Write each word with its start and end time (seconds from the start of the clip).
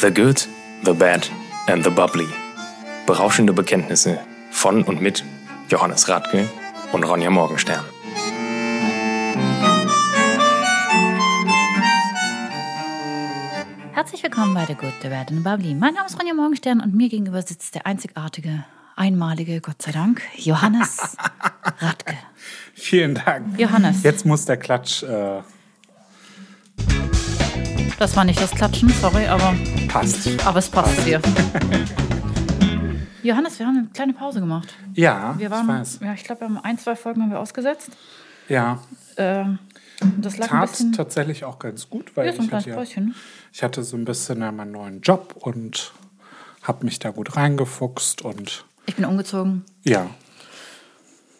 The 0.00 0.10
Good, 0.10 0.48
The 0.84 0.94
Bad 0.94 1.28
and 1.66 1.84
The 1.84 1.90
Bubbly. 1.90 2.26
Berauschende 3.06 3.52
Bekenntnisse 3.52 4.18
von 4.50 4.82
und 4.82 5.02
mit 5.02 5.22
Johannes 5.68 6.08
Radke 6.08 6.48
und 6.92 7.04
Ronja 7.04 7.28
Morgenstern. 7.28 7.84
Herzlich 13.92 14.22
willkommen 14.22 14.54
bei 14.54 14.64
The 14.64 14.74
Good, 14.74 14.94
The 15.02 15.08
Bad 15.08 15.28
and 15.32 15.40
The 15.40 15.44
Bubbly. 15.44 15.74
Mein 15.74 15.92
Name 15.92 16.06
ist 16.06 16.18
Ronja 16.18 16.32
Morgenstern 16.32 16.80
und 16.80 16.94
mir 16.94 17.10
gegenüber 17.10 17.42
sitzt 17.42 17.74
der 17.74 17.84
einzigartige, 17.84 18.64
einmalige, 18.96 19.60
Gott 19.60 19.82
sei 19.82 19.92
Dank, 19.92 20.22
Johannes 20.34 21.14
Radke. 21.78 22.16
Vielen 22.72 23.16
Dank. 23.16 23.60
Johannes. 23.60 24.02
Jetzt 24.02 24.24
muss 24.24 24.46
der 24.46 24.56
Klatsch 24.56 25.02
äh, 25.02 25.42
Das 27.98 28.16
war 28.16 28.24
nicht 28.24 28.40
das 28.40 28.50
Klatschen, 28.52 28.88
sorry, 29.00 29.26
aber, 29.26 29.54
passt. 29.88 30.28
aber 30.46 30.58
es 30.58 30.68
passt 30.68 31.06
dir. 31.06 31.20
Johannes, 33.22 33.58
wir 33.58 33.66
haben 33.66 33.76
eine 33.78 33.88
kleine 33.88 34.12
Pause 34.14 34.40
gemacht. 34.40 34.74
Ja, 34.94 35.34
Wir 35.38 35.46
ich 35.46 35.52
waren, 35.52 35.68
weiß. 35.68 35.98
ja, 36.02 36.14
ich 36.14 36.24
glaube, 36.24 36.40
wir 36.42 36.48
haben 36.48 36.58
ein, 36.58 36.78
zwei 36.78 36.96
Folgen 36.96 37.22
haben 37.22 37.30
wir 37.30 37.38
ausgesetzt. 37.38 37.90
Ja, 38.48 38.80
Ähm, 39.18 39.58
das 40.18 40.38
lag 40.38 40.46
ein 40.50 40.60
tat 40.60 40.70
bisschen. 40.70 40.92
tatsächlich 40.94 41.44
auch 41.44 41.58
ganz 41.58 41.90
gut, 41.90 42.16
weil 42.16 42.26
Ja, 42.28 42.32
so 42.32 42.42
ich, 42.42 42.50
hatte 42.52 42.70
ja, 42.70 42.76
ne? 43.00 43.12
ich 43.52 43.62
hatte 43.62 43.82
so 43.82 43.96
ein 43.98 44.06
bisschen 44.06 44.40
ja 44.40 44.50
meinen 44.50 44.72
neuen 44.72 45.02
Job 45.02 45.34
und 45.38 45.92
habe 46.62 46.86
mich 46.86 46.98
da 46.98 47.10
gut 47.10 47.36
reingefuchst 47.36 48.22
und 48.22 48.64
Ich 48.86 48.96
bin 48.96 49.04
umgezogen. 49.04 49.64
ja, 49.84 50.06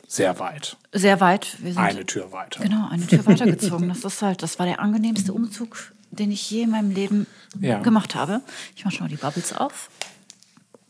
sehr 0.06 0.38
weit. 0.38 0.76
Sehr 0.92 1.20
weit. 1.20 1.56
Eine 1.76 2.04
Tür 2.04 2.30
weiter. 2.32 2.62
Genau, 2.62 2.88
eine 2.90 3.06
Tür 3.06 3.24
weitergezogen. 3.26 3.88
Das 3.88 4.04
ist 4.04 4.20
halt, 4.20 4.42
das 4.42 4.58
war 4.58 4.66
der 4.66 4.80
angenehmste 4.80 5.32
Umzug, 5.32 5.92
den 6.10 6.30
ich 6.32 6.50
je 6.50 6.62
in 6.62 6.70
meinem 6.70 6.90
Leben 6.90 7.26
Ja. 7.60 7.80
gemacht 7.80 8.14
habe. 8.14 8.40
Ich 8.76 8.84
mache 8.84 8.94
schon 8.96 9.06
mal 9.06 9.10
die 9.10 9.16
Bubbles 9.16 9.52
auf. 9.52 9.90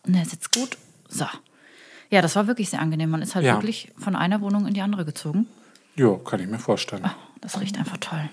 Und 0.07 0.15
der 0.15 0.25
sitzt 0.25 0.53
gut. 0.55 0.77
So. 1.09 1.27
Ja, 2.11 2.23
das 2.23 2.37
war 2.37 2.47
wirklich 2.47 2.71
sehr 2.71 2.81
angenehm. 2.81 3.11
Man 3.11 3.23
ist 3.23 3.35
halt 3.35 3.45
Ja. 3.45 3.55
wirklich 3.55 3.93
von 3.99 4.17
einer 4.17 4.41
Wohnung 4.41 4.67
in 4.67 4.75
die 4.75 4.81
andere 4.81 5.05
gezogen. 5.05 5.47
Ja, 5.97 6.17
kann 6.17 6.41
ich 6.41 6.49
mir 6.49 6.59
vorstellen. 6.59 7.05
Ah, 7.05 7.15
das 7.41 7.61
riecht 7.61 7.79
einfach 7.79 7.99
toll. 7.99 8.29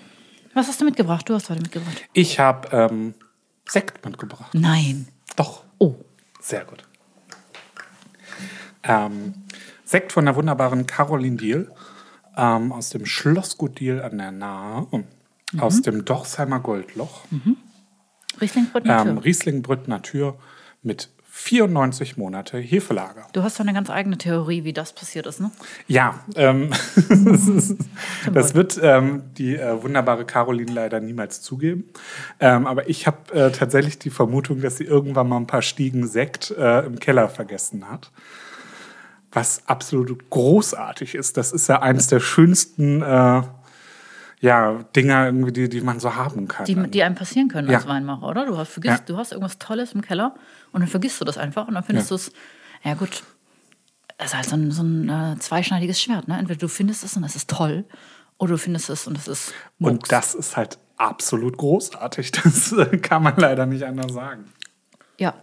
Was 0.54 0.66
hast 0.68 0.80
du 0.80 0.84
mitgebracht? 0.84 1.28
Du 1.28 1.34
hast 1.34 1.50
heute 1.50 1.60
mitgebracht. 1.62 2.02
Ich 2.14 2.38
habe 2.38 2.68
ähm, 2.72 3.14
Sekt 3.66 4.04
mitgebracht. 4.04 4.54
Nein. 4.54 5.08
Doch. 5.36 5.64
Oh. 5.78 5.94
Sehr 6.40 6.64
gut. 6.64 6.82
Ähm, 8.82 9.34
Sekt 9.84 10.12
von 10.12 10.24
der 10.24 10.36
wunderbaren 10.36 10.86
Caroline 10.86 11.36
Diel 11.36 11.70
ähm, 12.36 12.72
aus 12.72 12.90
dem 12.90 13.06
Schlossgut 13.06 13.78
Diel 13.80 14.00
an 14.02 14.18
der 14.18 14.32
Nahe, 14.32 14.86
Mhm. 15.52 15.60
aus 15.60 15.82
dem 15.82 16.04
Dorsheimer 16.04 16.60
Goldloch. 16.60 17.24
Riesling 18.40 18.66
Brot 18.70 18.84
Natur. 18.84 19.10
Ähm, 19.10 19.18
Riesling 19.18 19.62
Brütt 19.62 19.88
Natur 19.88 20.38
mit 20.82 21.10
94 21.30 22.16
Monate 22.16 22.58
Hefelager. 22.58 23.26
Du 23.32 23.42
hast 23.44 23.58
doch 23.58 23.64
eine 23.64 23.72
ganz 23.72 23.90
eigene 23.90 24.18
Theorie, 24.18 24.64
wie 24.64 24.72
das 24.72 24.92
passiert 24.92 25.26
ist, 25.26 25.40
ne? 25.40 25.52
Ja, 25.86 26.18
ähm, 26.34 26.70
das 28.32 28.54
wird 28.54 28.78
ähm, 28.82 29.22
die 29.38 29.54
äh, 29.54 29.80
wunderbare 29.82 30.24
Caroline 30.24 30.72
leider 30.72 30.98
niemals 30.98 31.40
zugeben. 31.40 31.84
Ähm, 32.40 32.66
aber 32.66 32.88
ich 32.88 33.06
habe 33.06 33.32
äh, 33.32 33.52
tatsächlich 33.52 34.00
die 34.00 34.10
Vermutung, 34.10 34.60
dass 34.60 34.78
sie 34.78 34.84
irgendwann 34.84 35.28
mal 35.28 35.36
ein 35.36 35.46
paar 35.46 35.62
Stiegen 35.62 36.08
Sekt 36.08 36.50
äh, 36.50 36.80
im 36.80 36.98
Keller 36.98 37.28
vergessen 37.28 37.88
hat. 37.88 38.10
Was 39.30 39.62
absolut 39.66 40.30
großartig 40.30 41.14
ist. 41.14 41.36
Das 41.36 41.52
ist 41.52 41.68
ja 41.68 41.82
eines 41.82 42.08
der 42.08 42.18
schönsten 42.20 43.02
äh, 43.02 43.42
ja, 44.40 44.84
Dinger, 44.94 45.26
irgendwie, 45.26 45.52
die, 45.52 45.68
die 45.68 45.80
man 45.80 45.98
so 46.00 46.14
haben 46.14 46.46
kann. 46.48 46.64
Die, 46.66 46.74
die 46.90 47.02
einem 47.02 47.14
passieren 47.16 47.48
können 47.48 47.68
als 47.74 47.84
Ja. 47.84 47.88
Weinmacher, 47.90 48.26
oder? 48.26 48.46
Du 48.46 48.56
hast, 48.56 48.68
vergisst, 48.70 49.00
Ja. 49.00 49.04
du 49.06 49.16
hast 49.16 49.32
irgendwas 49.32 49.58
Tolles 49.58 49.92
im 49.92 50.02
Keller 50.02 50.34
und 50.72 50.80
dann 50.80 50.88
vergisst 50.88 51.20
du 51.20 51.24
das 51.24 51.38
einfach 51.38 51.66
und 51.68 51.74
dann 51.74 51.84
findest 51.84 52.10
Ja. 52.10 52.16
du 52.16 52.22
es. 52.22 52.32
Ja, 52.84 52.94
gut. 52.94 53.22
Das 54.16 54.28
ist 54.28 54.34
halt 54.36 54.46
so 54.46 54.56
ein, 54.56 54.70
so 54.72 54.82
ein 54.82 55.08
äh, 55.08 55.38
zweischneidiges 55.38 56.00
Schwert. 56.00 56.28
Ne? 56.28 56.38
Entweder 56.38 56.58
du 56.58 56.68
findest 56.68 57.04
es 57.04 57.16
und 57.16 57.24
es 57.24 57.36
ist 57.36 57.48
toll 57.50 57.84
oder 58.38 58.52
du 58.52 58.58
findest 58.58 58.90
es 58.90 59.06
und 59.06 59.16
es 59.18 59.28
ist 59.28 59.52
Murks. 59.78 59.92
Und 59.92 60.12
das 60.12 60.34
ist 60.34 60.56
halt 60.56 60.78
absolut 60.96 61.56
großartig. 61.56 62.30
Das 62.44 62.72
äh, 62.72 62.98
kann 62.98 63.22
man 63.22 63.36
leider 63.36 63.66
nicht 63.66 63.84
anders 63.84 64.12
sagen. 64.12 64.44
Ja. 65.18 65.34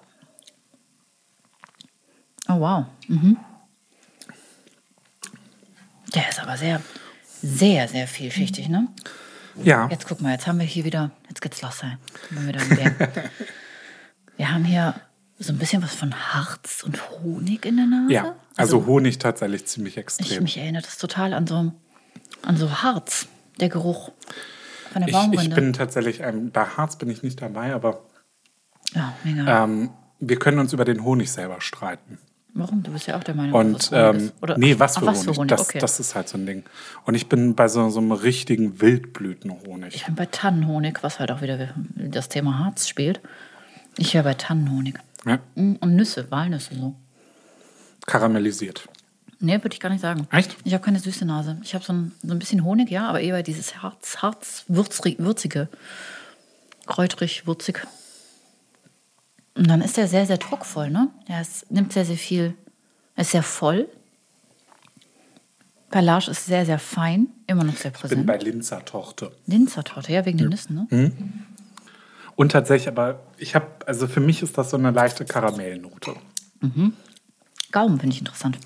Oh, 2.48 2.60
wow. 2.60 2.86
Mhm. 3.08 3.38
Der 6.14 6.30
ist 6.30 6.40
aber 6.42 6.56
sehr, 6.58 6.82
sehr, 7.46 7.88
sehr 7.88 8.08
vielschichtig, 8.08 8.70
ne? 8.70 8.88
Ja. 9.64 9.88
Jetzt 9.90 10.08
guck 10.08 10.22
mal, 10.22 10.32
jetzt 10.32 10.48
haben 10.48 10.60
wir 10.60 10.66
hier 10.66 10.84
wieder, 10.84 11.12
jetzt 11.30 11.42
geht's 11.42 11.62
los. 11.62 11.82
Wenn 12.30 12.48
wir, 14.38 14.50
haben 14.50 14.66
hier 14.66 14.96
so 15.40 15.54
ein 15.54 15.60
bisschen 15.60 15.82
was 15.82 15.94
von 15.94 16.14
Harz 16.14 16.84
und 16.84 17.10
Honig 17.12 17.66
in 17.66 17.78
der 17.78 17.86
Nase. 17.86 18.14
Ja, 18.14 18.36
also 18.58 18.86
Honig 18.86 19.20
tatsächlich 19.20 19.66
ziemlich 19.66 19.98
extrem. 19.98 20.28
ich, 20.28 20.42
mich 20.42 20.58
erinnert 20.58 20.86
das 20.86 20.98
total 20.98 21.34
an 21.34 21.48
so, 21.48 21.72
an 22.42 22.58
so 22.58 22.84
Harz, 22.84 23.28
der 23.60 23.70
Geruch 23.70 24.12
von 24.92 25.02
der 25.02 25.10
Ich, 25.10 25.14
Baumrinde. 25.14 25.44
ich 25.44 25.54
bin 25.54 25.74
tatsächlich, 25.74 26.22
ähm, 26.22 26.52
bei 26.52 26.66
Harz 26.66 26.98
bin 26.98 27.10
ich 27.10 27.24
nicht 27.24 27.42
dabei, 27.42 27.74
aber 27.74 28.02
ja, 28.94 29.14
mega. 29.24 29.64
ähm, 29.64 29.92
wir 30.20 30.40
können 30.40 30.60
uns 30.60 30.74
über 30.74 30.86
den 30.86 31.04
Honig 31.04 31.32
selber 31.32 31.62
streiten. 31.62 32.18
Warum? 32.58 32.84
Du 32.84 32.92
bist 32.92 33.06
ja 33.08 33.18
auch 33.18 33.24
der 33.24 33.36
Meinung, 33.36 33.54
Und 33.54 33.74
dass 33.74 33.92
Honig 33.92 34.24
ähm. 34.24 34.32
Oder, 34.42 34.58
nee, 34.58 34.80
was 34.80 34.96
ach, 34.96 35.02
für 35.02 35.06
was 35.08 35.18
Honig? 35.20 35.36
für 35.36 35.40
Honig? 35.42 35.50
Das, 35.50 35.62
okay. 35.62 35.80
das 35.80 36.00
ist 36.00 36.16
halt 36.16 36.30
so 36.30 36.38
ein 36.38 36.46
Ding. 36.46 36.64
Und 37.04 37.14
ich 37.16 37.28
bin 37.28 37.54
bei 37.54 37.68
so, 37.68 37.90
so 37.90 38.00
einem 38.00 38.14
richtigen 38.14 38.80
Wildblütenhonig. 38.82 39.94
ich 39.94 40.06
bin 40.06 40.16
bei 40.16 40.26
Tannenhonig, 40.26 41.00
was 41.04 41.20
halt 41.20 41.32
auch 41.32 41.42
wieder 41.42 41.70
das 41.96 42.30
Thema 42.30 42.60
Harz 42.60 42.88
spielt. 42.88 43.20
Ich 43.98 44.14
wäre 44.14 44.24
bei 44.24 44.34
Tannenhonig. 44.34 44.96
Ja, 45.26 45.40
Mm, 45.56 45.74
Und 45.82 45.96
Nüsse, 45.96 46.30
Walnüsse 46.32 46.76
so. 46.76 46.96
karamellisiert. 48.06 48.88
Nee, 49.40 49.56
würde 49.62 49.74
ich 49.74 49.80
gar 49.82 49.90
nicht 49.90 50.02
sagen. 50.02 50.28
Echt? 50.32 50.56
Ich 50.64 50.74
habe 50.74 50.84
keine 50.84 51.00
süße 51.00 51.26
Nase. 51.26 51.58
Ich 51.62 51.74
habe 51.76 51.84
so 51.84 51.92
ein, 51.92 52.14
so 52.24 52.32
ein 52.34 52.40
bisschen 52.40 52.64
Honig, 52.64 52.90
ja, 52.90 53.08
aber 53.10 53.20
eher 53.20 53.44
dieses 53.44 53.82
Harz, 53.84 54.18
Harz, 54.22 54.64
würzig, 54.70 55.20
würzige. 55.20 55.68
Kräutrig, 56.86 57.46
würzig. 57.46 57.86
Und 59.56 59.68
dann 59.70 59.82
ist 59.82 59.98
der 59.98 60.08
sehr, 60.08 60.26
sehr 60.26 60.38
druckvoll, 60.38 60.90
ne? 60.90 61.10
Der 61.28 61.42
ist, 61.42 61.72
nimmt 61.72 61.94
sehr, 61.94 62.06
sehr 62.06 62.18
viel. 62.18 62.54
Er 63.16 63.22
ist 63.22 63.32
sehr 63.32 63.44
voll. 63.44 63.88
Perlage 65.90 66.32
ist 66.32 66.46
sehr, 66.46 66.66
sehr 66.66 66.80
fein. 66.80 67.28
Immer 67.48 67.64
noch 67.64 67.76
sehr 67.78 67.92
Ich 67.92 68.02
bin 68.02 68.10
präsent. 68.10 68.26
bei 68.28 68.38
Linzer 68.38 68.84
Torte. 68.84 69.32
Linzertorte, 69.48 70.12
ja, 70.12 70.26
wegen 70.26 70.38
den 70.38 70.50
Nüssen, 70.50 70.76
ne? 70.76 70.88
Mhm. 70.90 71.44
Und 72.36 72.52
tatsächlich, 72.52 72.90
aber 72.90 73.22
ich 73.38 73.56
habe, 73.56 73.68
also 73.86 74.08
für 74.08 74.20
mich 74.20 74.42
ist 74.42 74.58
das 74.58 74.70
so 74.72 74.78
eine 74.78 74.92
leichte 74.92 75.24
Karamellnote. 75.24 76.16
Gaumen 77.72 78.00
finde 78.00 78.14
ich 78.14 78.20
interessant. 78.20 78.58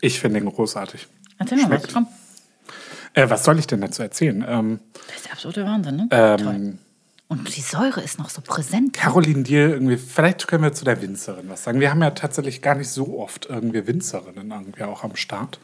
Ich 0.00 0.20
finde 0.20 0.40
den 0.40 0.48
großartig. 0.48 1.06
Erzähl 1.38 1.58
mal 1.58 1.70
was, 1.70 1.92
komm. 1.92 2.06
Äh, 3.12 3.28
was 3.28 3.44
soll 3.44 3.58
ich 3.58 3.66
denn 3.66 3.82
dazu 3.82 4.02
erzählen? 4.02 4.42
Ähm, 4.48 4.80
Das 5.08 5.16
ist 5.16 5.24
der 5.26 5.32
absolute 5.32 5.64
Wahnsinn, 5.66 5.96
ne? 5.96 6.08
ähm, 6.12 6.38
Toll. 6.38 6.78
Und 7.30 7.56
die 7.56 7.60
Säure 7.60 8.00
ist 8.00 8.18
noch 8.18 8.28
so 8.28 8.42
präsent. 8.42 8.92
Caroline 8.92 9.44
Diel, 9.44 9.70
irgendwie, 9.70 9.96
vielleicht 9.96 10.48
können 10.48 10.64
wir 10.64 10.72
zu 10.72 10.84
der 10.84 11.00
Winzerin 11.00 11.48
was 11.48 11.62
sagen. 11.62 11.78
Wir 11.78 11.92
haben 11.92 12.02
ja 12.02 12.10
tatsächlich 12.10 12.60
gar 12.60 12.74
nicht 12.74 12.88
so 12.88 13.20
oft 13.20 13.46
irgendwie 13.48 13.86
Winzerinnen 13.86 14.50
irgendwie 14.50 14.82
auch 14.82 15.04
am 15.04 15.14
Start. 15.14 15.60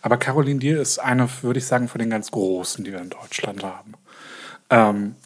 Aber 0.00 0.16
Caroline 0.16 0.58
Diel 0.58 0.78
ist 0.78 0.98
eine, 0.98 1.28
würde 1.42 1.58
ich 1.58 1.66
sagen, 1.66 1.88
von 1.88 1.98
den 1.98 2.08
ganz 2.08 2.30
Großen, 2.30 2.82
die 2.82 2.92
wir 2.92 3.02
in 3.02 3.10
Deutschland 3.10 3.62
haben. 3.62 3.92
Ähm, 4.70 5.16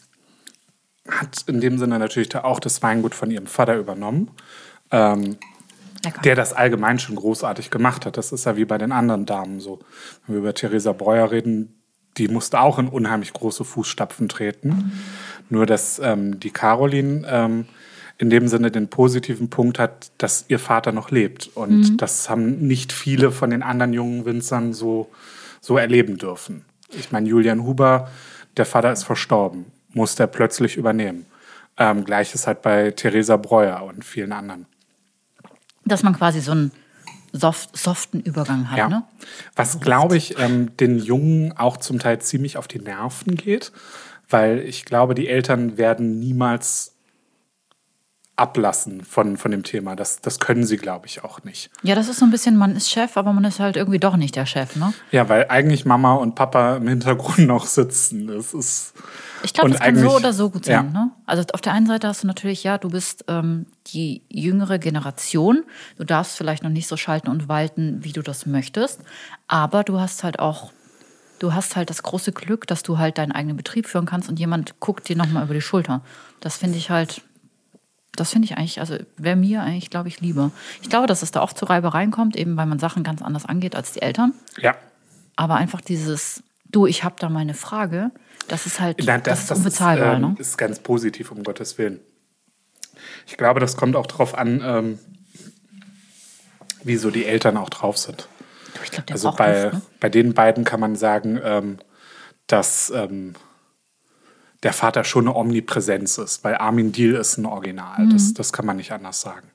hat 1.07 1.45
in 1.47 1.61
dem 1.61 1.77
Sinne 1.77 1.99
natürlich 1.99 2.35
auch 2.35 2.59
das 2.59 2.83
Weingut 2.83 3.15
von 3.15 3.31
ihrem 3.31 3.47
Vater 3.47 3.77
übernommen, 3.77 4.29
ähm, 4.91 5.37
der 6.25 6.35
das 6.35 6.51
allgemein 6.51 6.99
schon 6.99 7.15
großartig 7.15 7.71
gemacht 7.71 8.05
hat. 8.05 8.17
Das 8.17 8.33
ist 8.33 8.45
ja 8.45 8.57
wie 8.57 8.65
bei 8.65 8.77
den 8.77 8.91
anderen 8.91 9.25
Damen 9.25 9.61
so. 9.61 9.79
Wenn 10.27 10.35
wir 10.35 10.39
über 10.41 10.53
Theresa 10.53 10.91
Breuer 10.91 11.31
reden, 11.31 11.81
die 12.17 12.27
musste 12.27 12.59
auch 12.59 12.77
in 12.77 12.89
unheimlich 12.89 13.31
große 13.31 13.63
Fußstapfen 13.63 14.27
treten. 14.27 14.91
Nur, 15.51 15.65
dass 15.65 15.99
ähm, 15.99 16.39
die 16.39 16.49
Caroline 16.49 17.27
ähm, 17.29 17.65
in 18.17 18.29
dem 18.29 18.47
Sinne 18.47 18.71
den 18.71 18.87
positiven 18.87 19.49
Punkt 19.49 19.79
hat, 19.79 20.11
dass 20.17 20.45
ihr 20.47 20.59
Vater 20.59 20.91
noch 20.91 21.11
lebt. 21.11 21.49
Und 21.55 21.97
das 21.97 22.29
haben 22.29 22.65
nicht 22.67 22.93
viele 22.93 23.31
von 23.31 23.49
den 23.49 23.61
anderen 23.61 23.93
jungen 23.93 24.25
Winzern 24.25 24.73
so, 24.73 25.09
so 25.59 25.77
erleben 25.77 26.17
dürfen. 26.17 26.63
Ich 26.89 27.11
meine, 27.11 27.27
Julian 27.27 27.63
Huber, 27.63 28.09
der 28.57 28.65
Vater 28.65 28.91
ist 28.91 29.03
verstorben, 29.03 29.65
musste 29.93 30.23
er 30.23 30.27
plötzlich 30.27 30.77
übernehmen. 30.77 31.25
Ähm, 31.77 32.05
Gleiches 32.05 32.47
halt 32.47 32.61
bei 32.61 32.91
Theresa 32.91 33.37
Breuer 33.37 33.83
und 33.83 34.05
vielen 34.05 34.31
anderen. 34.31 34.67
Dass 35.83 36.03
man 36.03 36.15
quasi 36.15 36.39
so 36.41 36.51
einen 36.51 36.71
soft, 37.33 37.75
soften 37.75 38.19
Übergang 38.21 38.69
hat, 38.71 38.77
Ja. 38.77 38.87
ne? 38.87 39.03
Was, 39.55 39.79
glaube 39.79 40.15
ich, 40.15 40.37
ähm, 40.39 40.77
den 40.77 40.99
Jungen 40.99 41.57
auch 41.57 41.77
zum 41.77 41.99
Teil 41.99 42.19
ziemlich 42.19 42.57
auf 42.57 42.67
die 42.67 42.79
Nerven 42.79 43.35
geht, 43.35 43.71
weil 44.31 44.59
ich 44.59 44.85
glaube, 44.85 45.15
die 45.15 45.27
Eltern 45.27 45.77
werden 45.77 46.19
niemals 46.19 46.95
ablassen 48.41 49.03
von, 49.03 49.37
von 49.37 49.51
dem 49.51 49.63
Thema. 49.63 49.95
Das, 49.95 50.19
das 50.19 50.39
können 50.39 50.65
sie, 50.65 50.77
glaube 50.77 51.05
ich, 51.05 51.23
auch 51.23 51.43
nicht. 51.43 51.69
Ja, 51.83 51.93
das 51.93 52.07
ist 52.07 52.19
so 52.19 52.25
ein 52.25 52.31
bisschen, 52.31 52.57
man 52.57 52.75
ist 52.75 52.89
Chef, 52.89 53.15
aber 53.15 53.33
man 53.33 53.43
ist 53.43 53.59
halt 53.59 53.75
irgendwie 53.75 53.99
doch 53.99 54.17
nicht 54.17 54.35
der 54.35 54.47
Chef, 54.47 54.75
ne? 54.75 54.93
Ja, 55.11 55.29
weil 55.29 55.45
eigentlich 55.49 55.85
Mama 55.85 56.15
und 56.15 56.33
Papa 56.33 56.77
im 56.77 56.87
Hintergrund 56.87 57.39
noch 57.47 57.65
sitzen. 57.65 58.27
Das 58.27 58.53
ist. 58.53 58.93
Ich 59.43 59.53
glaube, 59.53 59.67
und 59.67 59.73
das 59.73 59.81
kann 59.81 59.95
so 59.95 60.15
oder 60.15 60.33
so 60.33 60.49
gut 60.49 60.65
sein. 60.65 60.73
Ja. 60.73 60.83
Ne? 60.83 61.11
Also 61.25 61.43
auf 61.53 61.61
der 61.61 61.73
einen 61.73 61.85
Seite 61.85 62.07
hast 62.07 62.23
du 62.23 62.27
natürlich, 62.27 62.63
ja, 62.63 62.77
du 62.77 62.89
bist 62.89 63.25
ähm, 63.27 63.67
die 63.87 64.23
jüngere 64.29 64.79
Generation. 64.79 65.63
Du 65.97 66.03
darfst 66.03 66.35
vielleicht 66.35 66.63
noch 66.63 66.69
nicht 66.69 66.87
so 66.87 66.97
schalten 66.97 67.29
und 67.29 67.47
walten, 67.47 68.03
wie 68.03 68.11
du 68.11 68.23
das 68.23 68.45
möchtest. 68.45 69.01
Aber 69.47 69.83
du 69.83 69.99
hast 69.99 70.23
halt 70.23 70.39
auch, 70.39 70.71
du 71.41 71.53
hast 71.53 71.75
halt 71.75 71.89
das 71.89 72.03
große 72.03 72.31
Glück, 72.31 72.67
dass 72.67 72.83
du 72.83 72.99
halt 72.99 73.17
deinen 73.17 73.31
eigenen 73.31 73.57
Betrieb 73.57 73.87
führen 73.87 74.05
kannst 74.05 74.29
und 74.29 74.39
jemand 74.39 74.79
guckt 74.79 75.09
dir 75.09 75.15
nochmal 75.15 75.43
über 75.43 75.55
die 75.55 75.61
Schulter. 75.61 76.01
Das 76.39 76.57
finde 76.57 76.77
ich 76.77 76.91
halt, 76.91 77.21
das 78.15 78.29
finde 78.29 78.45
ich 78.45 78.57
eigentlich, 78.57 78.79
also 78.79 78.97
wäre 79.17 79.35
mir 79.35 79.63
eigentlich, 79.63 79.89
glaube 79.89 80.07
ich, 80.07 80.21
lieber. 80.21 80.51
Ich 80.83 80.89
glaube, 80.89 81.07
dass 81.07 81.23
es 81.23 81.31
da 81.31 81.41
oft 81.41 81.57
zu 81.57 81.65
Reibereien 81.65 82.11
kommt, 82.11 82.35
eben 82.35 82.57
weil 82.57 82.67
man 82.67 82.77
Sachen 82.77 83.03
ganz 83.03 83.23
anders 83.23 83.45
angeht 83.45 83.75
als 83.75 83.91
die 83.91 84.03
Eltern. 84.03 84.33
Ja. 84.57 84.75
Aber 85.35 85.55
einfach 85.55 85.81
dieses, 85.81 86.43
du, 86.69 86.85
ich 86.85 87.03
habe 87.03 87.15
da 87.17 87.27
mal 87.27 87.39
eine 87.39 87.55
Frage, 87.55 88.11
das 88.47 88.67
ist 88.67 88.79
halt, 88.79 89.03
Nein, 89.03 89.23
das, 89.23 89.45
ist 89.45 89.51
unbezahlbar. 89.51 90.13
ist, 90.13 90.23
ähm, 90.23 90.29
ne? 90.33 90.35
ist 90.37 90.57
ganz 90.59 90.79
positiv, 90.79 91.31
um 91.31 91.43
Gottes 91.43 91.79
Willen. 91.79 91.99
Ich 93.25 93.37
glaube, 93.37 93.59
das 93.59 93.77
kommt 93.77 93.95
auch 93.95 94.05
darauf 94.05 94.37
an, 94.37 94.61
ähm, 94.63 94.99
wie 96.83 96.97
so 96.97 97.09
die 97.09 97.25
Eltern 97.25 97.57
auch 97.57 97.69
drauf 97.69 97.97
sind. 97.97 98.27
Ich 98.83 98.91
glaube, 98.91 99.05
der 99.07 99.15
Also 99.15 99.31
bei, 99.31 99.63
Luft, 99.63 99.73
ne? 99.73 99.81
bei 99.99 100.09
den 100.09 100.33
beiden 100.33 100.63
kann 100.63 100.79
man 100.79 100.95
sagen, 100.95 101.39
ähm, 101.43 101.77
dass 102.47 102.91
ähm, 102.95 103.33
der 104.63 104.73
Vater 104.73 105.03
schon 105.03 105.27
eine 105.27 105.35
Omnipräsenz 105.35 106.17
ist, 106.17 106.43
weil 106.43 106.55
Armin 106.55 106.91
Deal 106.91 107.15
ist 107.15 107.37
ein 107.37 107.45
Original. 107.45 108.05
Mhm. 108.05 108.09
Das, 108.11 108.33
das 108.33 108.53
kann 108.53 108.65
man 108.65 108.77
nicht 108.77 108.91
anders 108.91 109.21
sagen. 109.21 109.47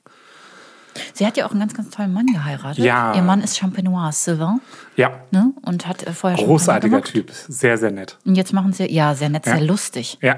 Sie 1.13 1.25
hat 1.27 1.37
ja 1.37 1.45
auch 1.45 1.51
einen 1.51 1.59
ganz, 1.59 1.75
ganz 1.75 1.91
tollen 1.91 2.11
Mann 2.11 2.25
geheiratet. 2.25 2.83
Ja. 2.83 3.13
Ihr 3.15 3.21
Mann 3.21 3.41
ist 3.41 3.55
Champenois 3.57 4.11
Sylvain 4.13 4.59
Ja, 4.95 5.11
ne? 5.31 5.53
und 5.61 5.85
hat 5.87 6.03
äh, 6.03 6.11
vorher 6.11 6.37
schon 6.39 6.47
großartiger 6.47 7.03
Typ, 7.03 7.29
sehr, 7.31 7.77
sehr 7.77 7.91
nett. 7.91 8.17
Und 8.25 8.35
jetzt 8.35 8.51
machen 8.51 8.73
sie, 8.73 8.91
ja, 8.91 9.13
sehr 9.13 9.29
nett, 9.29 9.45
Ja. 9.45 9.53
sehr 9.57 9.61
lustig. 9.65 10.17
Ja, 10.21 10.37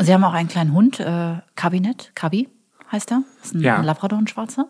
Sie 0.00 0.12
haben 0.12 0.24
auch 0.24 0.32
einen 0.32 0.48
kleinen 0.48 0.72
Hund, 0.72 0.98
äh, 0.98 1.36
Kabinett, 1.54 2.10
Kabi 2.16 2.48
heißt 2.90 3.12
er. 3.12 3.22
Das 3.38 3.46
ist 3.48 3.54
ein, 3.54 3.60
Ja. 3.60 3.76
ein 3.78 3.84
Labrador, 3.84 4.18
ein 4.18 4.26
schwarzer. 4.26 4.66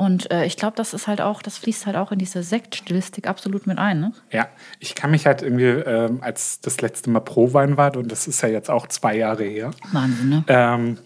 Und 0.00 0.30
äh, 0.30 0.44
ich 0.44 0.56
glaube, 0.56 0.76
das 0.76 0.94
ist 0.94 1.08
halt 1.08 1.20
auch, 1.20 1.42
das 1.42 1.58
fließt 1.58 1.84
halt 1.84 1.96
auch 1.96 2.12
in 2.12 2.20
diese 2.20 2.44
Sektstilistik 2.44 3.26
absolut 3.26 3.66
mit 3.66 3.78
ein. 3.78 3.98
Ne? 3.98 4.12
ja. 4.30 4.46
Ich 4.78 4.94
kann 4.94 5.10
mich 5.10 5.26
halt 5.26 5.42
irgendwie, 5.42 5.64
ähm, 5.64 6.18
als 6.22 6.60
das 6.60 6.80
letzte 6.80 7.10
Mal 7.10 7.18
Pro-Wein 7.18 7.76
war, 7.76 7.96
und 7.96 8.12
das 8.12 8.28
ist 8.28 8.40
ja 8.42 8.48
jetzt 8.48 8.70
auch 8.70 8.86
zwei 8.86 9.16
Jahre 9.16 9.42
her, 9.42 9.72
Wahnsinn, 9.90 10.28
ne? 10.28 10.44
Ähm, 10.46 10.98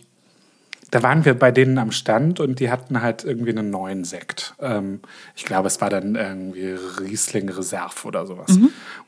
da 0.91 1.03
waren 1.03 1.25
wir 1.25 1.33
bei 1.33 1.51
denen 1.51 1.79
am 1.79 1.91
Stand 1.91 2.39
und 2.39 2.61
die 2.61 2.71
hatten 2.71 3.01
halt 3.01 3.25
irgendwie 3.25 3.53
einen 3.53 3.71
neuen 3.71 4.05
Sekt. 4.05 4.55
Ähm, 4.61 5.01
ich 5.35 5.47
glaube, 5.47 5.69
es 5.69 5.81
war 5.81 5.89
dann 5.89 6.15
irgendwie 6.15 6.77
Riesling 7.01 7.49
Reserve 7.49 8.07
oder 8.07 8.27
sowas. 8.27 8.59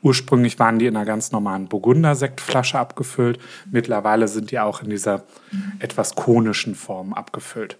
Ursprünglich 0.01 0.57
waren 0.57 0.79
die 0.79 0.87
in 0.87 0.95
einer 0.95 1.05
ganz 1.05 1.31
normalen 1.31 1.67
Burgunder-Sektflasche 1.67 2.79
abgefüllt. 2.79 3.37
Mittlerweile 3.69 4.27
sind 4.27 4.49
die 4.49 4.57
auch 4.57 4.81
in 4.81 4.89
dieser 4.89 5.25
etwas 5.77 6.15
konischen 6.15 6.73
Form 6.73 7.13
abgefüllt. 7.13 7.77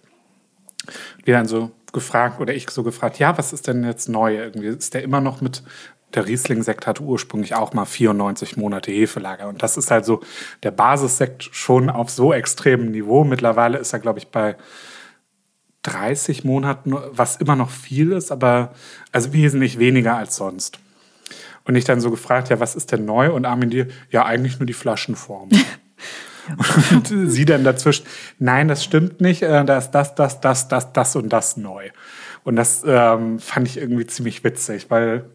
Die 1.26 1.32
dann 1.32 1.48
so 1.48 1.72
gefragt, 1.96 2.40
oder 2.40 2.54
ich 2.54 2.70
so 2.70 2.84
gefragt, 2.84 3.18
ja, 3.18 3.36
was 3.38 3.54
ist 3.54 3.66
denn 3.66 3.84
jetzt 3.84 4.08
neu? 4.08 4.36
Irgendwie 4.36 4.68
ist 4.68 4.94
der 4.94 5.02
immer 5.02 5.22
noch 5.22 5.42
mit, 5.42 5.64
der 6.14 6.28
Riesling-Sekt 6.28 6.86
hatte 6.86 7.02
ursprünglich 7.02 7.56
auch 7.56 7.74
mal 7.74 7.86
94 7.86 8.58
Monate 8.58 8.92
Hefelager. 8.92 9.48
Und 9.48 9.64
das 9.64 9.78
ist 9.78 9.90
halt 9.90 10.06
so 10.06 10.22
der 10.62 10.72
Basissekt 10.72 11.50
schon 11.52 11.90
auf 11.90 12.12
so 12.12 12.34
extremem 12.34 12.92
Niveau. 12.92 13.24
Mittlerweile 13.24 13.80
ist 13.80 13.94
er, 13.94 14.00
glaube 14.00 14.20
ich, 14.20 14.28
bei 14.28 14.56
30 15.84 16.44
Monaten, 16.44 16.96
was 17.12 17.38
immer 17.38 17.56
noch 17.56 17.70
viel 17.70 18.12
ist, 18.12 18.32
aber 18.32 18.74
also 19.12 19.34
wesentlich 19.34 19.80
weniger 19.80 20.16
als 20.16 20.36
sonst. 20.36 20.80
Und 21.64 21.76
ich 21.76 21.86
dann 21.86 22.02
so 22.02 22.12
gefragt, 22.12 22.50
ja, 22.50 22.60
was 22.60 22.76
ist 22.76 22.92
denn 22.92 23.06
neu? 23.06 23.34
Und 23.34 23.46
Armin 23.46 23.72
dir, 23.72 23.88
ja, 24.12 24.26
eigentlich 24.26 24.60
nur 24.60 24.68
die 24.68 24.74
Flaschenform. 24.74 25.50
Und 26.92 27.08
sie 27.08 27.46
dann 27.46 27.64
dazwischen, 27.64 28.06
nein, 28.40 28.68
das 28.68 28.84
stimmt 28.84 29.22
nicht, 29.22 29.42
äh, 29.42 29.66
da 29.66 29.78
ist 29.78 29.92
das, 29.92 30.16
das, 30.16 30.42
das, 30.42 30.68
das, 30.68 30.94
das 30.94 31.16
und 31.16 31.30
das 31.30 31.58
neu. 31.58 31.90
Und 32.44 32.56
das 32.56 32.84
ähm, 32.86 33.40
fand 33.40 33.68
ich 33.68 33.78
irgendwie 33.78 34.06
ziemlich 34.06 34.44
witzig, 34.44 34.88
weil 34.90 35.26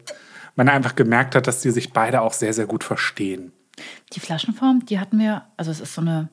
man 0.55 0.69
einfach 0.69 0.95
gemerkt 0.95 1.35
hat, 1.35 1.47
dass 1.47 1.61
die 1.61 1.71
sich 1.71 1.91
beide 1.93 2.21
auch 2.21 2.33
sehr, 2.33 2.53
sehr 2.53 2.65
gut 2.65 2.83
verstehen. 2.83 3.51
Die 4.13 4.19
Flaschenform, 4.19 4.85
die 4.85 4.99
hatten 4.99 5.19
wir, 5.19 5.43
also 5.57 5.71
es 5.71 5.81
ist 5.81 5.93
so 5.93 6.01
eine 6.01 6.29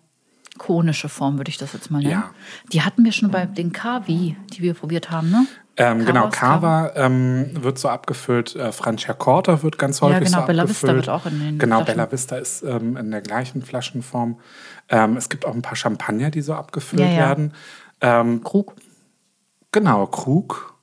konische 0.58 1.08
Form, 1.08 1.38
würde 1.38 1.50
ich 1.50 1.58
das 1.58 1.72
jetzt 1.72 1.90
mal 1.90 1.98
nennen. 1.98 2.10
Ja. 2.10 2.30
Die 2.72 2.82
hatten 2.82 3.04
wir 3.04 3.12
schon 3.12 3.30
bei 3.30 3.46
den 3.46 3.72
Kavi, 3.72 4.36
die 4.52 4.62
wir 4.62 4.74
probiert 4.74 5.10
haben, 5.10 5.30
ne? 5.30 5.46
Ähm, 5.80 6.04
genau, 6.04 6.28
Cava 6.28 6.90
ähm, 6.96 7.50
wird 7.62 7.78
so 7.78 7.88
abgefüllt, 7.88 8.56
äh, 8.56 8.72
Franciacorta 8.72 9.62
wird 9.62 9.78
ganz 9.78 10.00
häufig 10.00 10.24
genau, 10.26 10.40
so 10.40 10.46
Bella 10.46 10.62
abgefüllt. 10.64 10.96
Vista 10.96 10.96
wird 10.96 11.08
auch 11.08 11.26
in 11.26 11.38
den 11.38 11.58
Genau, 11.58 11.76
Flaschen. 11.76 11.94
Bella 11.94 12.12
Vista 12.12 12.36
ist 12.36 12.62
ähm, 12.64 12.96
in 12.96 13.10
der 13.12 13.20
gleichen 13.20 13.62
Flaschenform. 13.62 14.40
Ähm, 14.88 15.16
es 15.16 15.28
gibt 15.28 15.46
auch 15.46 15.54
ein 15.54 15.62
paar 15.62 15.76
Champagner, 15.76 16.30
die 16.30 16.40
so 16.42 16.54
abgefüllt 16.54 17.02
Ja, 17.02 17.08
ja. 17.08 17.16
werden. 17.18 17.54
Ähm, 18.00 18.42
Krug. 18.42 18.74
genau, 19.70 20.06
Krug. 20.06 20.74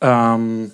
Ähm, 0.00 0.72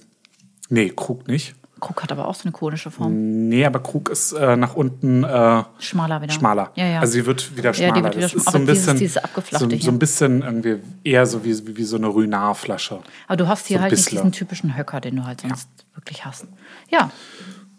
nee, 0.69 0.91
Krug 0.95 1.27
nicht. 1.27 1.57
Krug 1.85 2.03
hat 2.03 2.11
aber 2.13 2.27
auch 2.29 2.35
so 2.35 2.43
eine 2.45 2.53
konische 2.53 2.91
Form. 2.91 3.49
Nee, 3.49 3.65
aber 3.65 3.81
Krug 3.81 4.09
ist 4.09 4.33
äh, 4.33 4.57
nach 4.57 4.75
unten 4.75 5.23
äh, 5.25 5.63
Schmaler 5.79 6.21
wieder. 6.23 6.33
schmaler. 6.33 6.71
Ja, 6.75 6.87
ja. 6.87 7.01
Also 7.01 7.13
sie 7.13 7.27
wird 7.27 7.57
wieder 7.57 7.73
Ja, 7.73 7.93
die 7.93 8.01
schmaler. 8.01 8.05
wird 8.05 8.17
wieder 8.17 8.23
das 8.23 8.33
schma- 8.33 8.37
ist 8.39 8.51
so 8.51 8.59
ein 8.59 8.67
dieses- 8.67 8.79
bisschen, 8.87 8.99
dieses 8.99 9.17
abgeflachte 9.19 9.71
so, 9.71 9.79
so 9.79 9.91
ein 9.91 9.99
bisschen 9.99 10.43
irgendwie 10.43 10.81
eher 11.05 11.27
so 11.27 11.45
wie, 11.45 11.67
wie, 11.67 11.77
wie 11.77 11.85
so 11.85 11.97
eine 11.97 12.07
Ruinarflasche. 12.09 13.01
Aber 13.29 13.37
du 13.37 13.47
hast 13.49 13.67
hier 13.67 13.77
so 13.79 13.83
halt 13.83 13.93
nicht 13.93 14.11
diesen 14.11 14.33
typischen 14.33 14.77
Höcker, 14.77 15.01
den 15.01 15.17
du 15.17 15.25
halt 15.25 15.43
sonst 15.43 15.69
wirklich 15.95 16.25
hast. 16.25 16.47
Ja, 16.91 17.11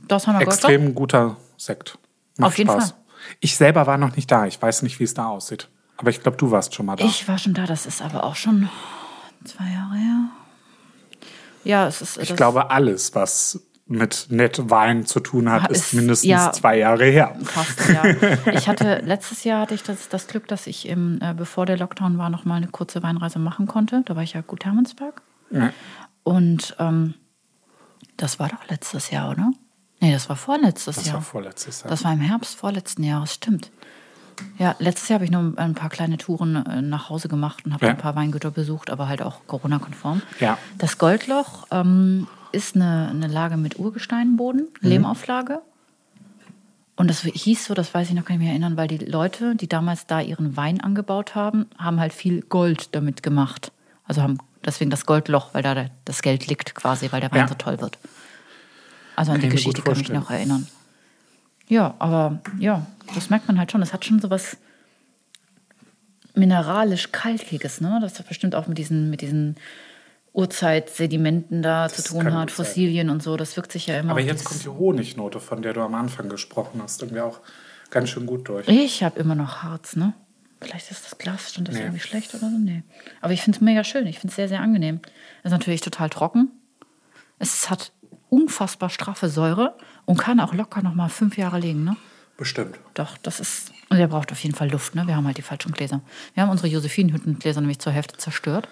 das 0.07 0.27
haben 0.27 0.39
wir 0.39 0.45
Goldstock. 0.45 0.69
Extrem 0.71 0.95
guter 0.95 1.37
Sekt. 1.57 1.97
Macht 2.37 2.49
Auf 2.49 2.57
jeden 2.57 2.69
Spaß. 2.69 2.89
Fall. 2.91 2.99
Ich 3.39 3.57
selber 3.57 3.87
war 3.87 3.97
noch 3.97 4.15
nicht 4.15 4.31
da. 4.31 4.45
Ich 4.45 4.61
weiß 4.61 4.83
nicht, 4.83 4.99
wie 4.99 5.03
es 5.03 5.13
da 5.15 5.25
aussieht. 5.27 5.67
Aber 5.97 6.09
ich 6.11 6.21
glaube, 6.21 6.37
du 6.37 6.51
warst 6.51 6.75
schon 6.75 6.85
mal 6.85 6.95
da. 6.95 7.05
Ich 7.05 7.27
war 7.27 7.37
schon 7.37 7.53
da, 7.53 7.65
das 7.65 7.85
ist 7.85 8.01
aber 8.01 8.23
auch 8.23 8.35
schon 8.35 8.69
zwei 9.45 9.63
Jahre 9.65 9.95
her. 9.95 10.25
Ja, 11.63 11.87
es 11.87 12.01
ist. 12.01 12.17
Ich 12.17 12.35
glaube, 12.35 12.69
alles, 12.69 13.15
was 13.15 13.59
mit 13.87 14.27
nett 14.29 14.59
Wein 14.71 15.05
zu 15.05 15.19
tun 15.19 15.49
hat, 15.51 15.69
ist 15.69 15.77
ist- 15.87 15.93
mindestens 15.93 16.27
ja. 16.29 16.51
zwei 16.51 16.79
Jahre 16.79 17.05
her. 17.05 17.35
Fast, 17.43 17.87
ja. 17.89 18.03
Ich 18.53 18.67
hatte, 18.67 19.01
letztes 19.05 19.43
Jahr 19.43 19.61
hatte 19.61 19.75
ich 19.75 19.83
das, 19.83 20.09
das 20.09 20.27
Glück, 20.27 20.47
dass 20.47 20.65
ich, 20.67 20.87
im, 20.87 21.19
äh, 21.21 21.33
bevor 21.35 21.65
der 21.67 21.77
Lockdown 21.77 22.17
war, 22.17 22.29
noch 22.29 22.45
mal 22.45 22.55
eine 22.55 22.67
kurze 22.67 23.03
Weinreise 23.03 23.37
machen 23.39 23.67
konnte. 23.67 24.01
Da 24.05 24.15
war 24.15 24.23
ich 24.23 24.33
ja 24.33 24.41
gut 24.41 24.65
Hermannsberg. 24.65 25.21
Ja. 25.51 25.71
Und 26.23 26.75
ähm, 26.79 27.13
das 28.17 28.39
war 28.39 28.49
doch 28.49 28.67
letztes 28.69 29.11
Jahr, 29.11 29.29
oder? 29.29 29.51
Nee, 29.99 30.11
das 30.11 30.29
war 30.29 30.35
vorletztes 30.35 30.95
Das 30.95 31.05
Jahr. 31.05 31.15
war 31.15 31.21
vorletztes 31.21 31.81
Jahr. 31.81 31.89
Das 31.89 32.03
war 32.03 32.11
im 32.11 32.19
Herbst 32.21 32.55
vorletzten 32.55 33.03
Jahres, 33.03 33.33
stimmt. 33.35 33.71
Ja, 34.57 34.75
letztes 34.79 35.07
Jahr 35.09 35.17
habe 35.17 35.25
ich 35.25 35.31
nur 35.31 35.53
ein 35.57 35.75
paar 35.75 35.89
kleine 35.89 36.17
Touren 36.17 36.55
äh, 36.65 36.81
nach 36.81 37.09
Hause 37.09 37.27
gemacht 37.29 37.65
und 37.65 37.73
habe 37.73 37.85
Ja. 37.85 37.91
ein 37.91 37.97
paar 37.97 38.15
Weingüter 38.15 38.51
besucht, 38.51 38.89
aber 38.89 39.07
halt 39.07 39.21
auch 39.21 39.41
Corona-konform. 39.47 40.21
Ja. 40.39 40.57
Das 40.79 40.97
Goldloch 40.97 41.67
ähm, 41.71 42.27
ist 42.55 42.75
eine, 42.75 43.09
eine 43.09 43.27
Lage 43.27 43.57
mit 43.57 43.77
Urgesteinboden, 43.79 44.61
Mhm. 44.81 44.87
Lehmauflage. 44.89 45.61
Und 46.95 47.09
das 47.09 47.21
hieß 47.23 47.65
so, 47.65 47.73
das 47.73 47.93
weiß 47.93 48.07
ich 48.09 48.15
noch 48.15 48.23
gar 48.25 48.35
nicht 48.35 48.43
mehr 48.43 48.51
erinnern, 48.51 48.77
weil 48.77 48.87
die 48.87 48.97
Leute, 48.99 49.55
die 49.55 49.67
damals 49.67 50.07
da 50.07 50.21
ihren 50.21 50.55
Wein 50.55 50.79
angebaut 50.79 51.35
haben, 51.35 51.65
haben 51.77 51.99
halt 51.99 52.13
viel 52.13 52.41
Gold 52.41 52.95
damit 52.95 53.21
gemacht. 53.21 53.71
Also 54.05 54.21
haben 54.21 54.37
deswegen 54.63 54.89
das 54.91 55.05
Goldloch, 55.05 55.53
weil 55.53 55.61
da 55.61 55.87
das 56.05 56.21
Geld 56.21 56.47
liegt 56.47 56.73
quasi, 56.73 57.11
weil 57.11 57.19
der 57.21 57.31
Wein 57.31 57.39
Ja. 57.41 57.47
so 57.49 57.55
toll 57.55 57.81
wird. 57.81 57.97
Also 59.17 59.31
an 59.33 59.39
Kann 59.41 59.49
die 59.49 59.55
Geschichte 59.55 59.81
kann 59.81 59.93
ich 59.93 59.99
mich 59.99 60.09
noch 60.09 60.31
erinnern. 60.31 60.67
Ja, 61.67 61.95
aber 61.99 62.39
ja, 62.59 62.85
das 63.13 63.29
merkt 63.29 63.47
man 63.47 63.59
halt 63.59 63.71
schon. 63.71 63.81
Es 63.81 63.91
hat 63.91 64.05
schon 64.05 64.19
so 64.21 64.29
was 64.29 64.55
mineralisch-kalkiges, 66.35 67.81
ne? 67.81 67.99
Das 68.01 68.19
hat 68.19 68.27
bestimmt 68.27 68.55
auch 68.55 68.67
mit 68.67 68.77
diesen, 68.77 69.09
mit 69.09 69.21
diesen 69.21 69.55
Urzeitsedimenten 70.35 71.61
da 71.61 71.87
zu 71.89 72.03
tun 72.03 72.25
hat, 72.25 72.49
gut 72.49 72.55
sein. 72.55 72.65
Fossilien 72.65 73.09
und 73.09 73.23
so. 73.23 73.37
Das 73.37 73.55
wirkt 73.55 73.71
sich 73.71 73.87
ja 73.87 73.99
immer 73.99 74.11
Aber 74.11 74.19
jetzt 74.21 74.43
kommt 74.43 74.63
die 74.63 74.69
Honignote, 74.69 75.39
von 75.39 75.61
der 75.61 75.73
du 75.73 75.81
am 75.81 75.95
Anfang 75.95 76.29
gesprochen 76.29 76.81
hast, 76.83 77.01
irgendwie 77.01 77.21
auch 77.21 77.39
ganz 77.89 78.09
schön 78.09 78.25
gut 78.25 78.47
durch. 78.49 78.67
Ich 78.67 79.03
habe 79.03 79.19
immer 79.19 79.35
noch 79.35 79.63
Harz, 79.63 79.95
ne? 79.95 80.13
Vielleicht 80.61 80.89
ist 80.91 81.05
das 81.05 81.17
Glas, 81.17 81.51
stand 81.51 81.67
das 81.67 81.75
Nee. 81.75 81.81
irgendwie 81.81 81.99
schlecht 81.99 82.33
oder 82.33 82.49
so? 82.49 82.57
Nee. 82.57 82.83
Aber 83.21 83.33
ich 83.33 83.41
finde 83.41 83.57
es 83.57 83.61
mega 83.61 83.83
schön. 83.83 84.07
Ich 84.07 84.19
finde 84.19 84.31
es 84.31 84.35
sehr, 84.35 84.47
sehr 84.47 84.61
angenehm. 84.61 84.99
Es 85.43 85.45
ist 85.45 85.51
natürlich 85.51 85.81
total 85.81 86.09
trocken. 86.09 86.49
Es 87.39 87.69
hat 87.69 87.91
unfassbar 88.29 88.89
straffe 88.89 89.29
Säure 89.29 89.75
und 90.05 90.17
kann 90.17 90.39
auch 90.39 90.53
locker 90.53 90.81
noch 90.81 90.95
mal 90.95 91.09
fünf 91.09 91.37
Jahre 91.37 91.59
liegen, 91.59 91.83
ne? 91.83 91.95
Bestimmt. 92.37 92.79
Doch, 92.95 93.17
das 93.17 93.39
ist. 93.39 93.71
Und 93.89 93.97
der 93.97 94.07
braucht 94.07 94.31
auf 94.31 94.39
jeden 94.39 94.55
Fall 94.55 94.69
Luft, 94.69 94.95
ne? 94.95 95.07
Wir 95.07 95.15
haben 95.15 95.25
halt 95.25 95.37
die 95.37 95.41
falschen 95.41 95.71
Gläser. 95.71 96.01
Wir 96.33 96.43
haben 96.43 96.49
unsere 96.49 96.67
Josephinenhüttengläser 96.67 97.61
nämlich 97.61 97.79
zur 97.79 97.93
Hälfte 97.93 98.17
zerstört. 98.17 98.67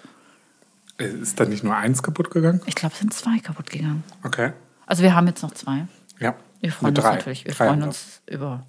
Äh, 0.98 1.04
Ist 1.06 1.38
da 1.40 1.44
nicht 1.44 1.64
nur 1.64 1.74
eins 1.76 2.02
kaputt 2.02 2.30
gegangen? 2.30 2.60
Ich 2.66 2.74
glaube, 2.74 2.92
es 2.94 3.00
sind 3.00 3.12
zwei 3.12 3.38
kaputt 3.38 3.70
gegangen. 3.70 4.04
Okay. 4.22 4.52
Also 4.86 5.02
wir 5.02 5.14
haben 5.14 5.26
jetzt 5.26 5.42
noch 5.42 5.52
zwei. 5.52 5.86
Ja. 6.20 6.34
Wir 6.60 6.72
freuen 6.72 6.94
uns 6.96 7.04
natürlich. 7.04 7.44
Wir 7.44 7.52
Drei 7.52 7.66
freuen 7.66 7.82
uns 7.82 8.20
über 8.26 8.64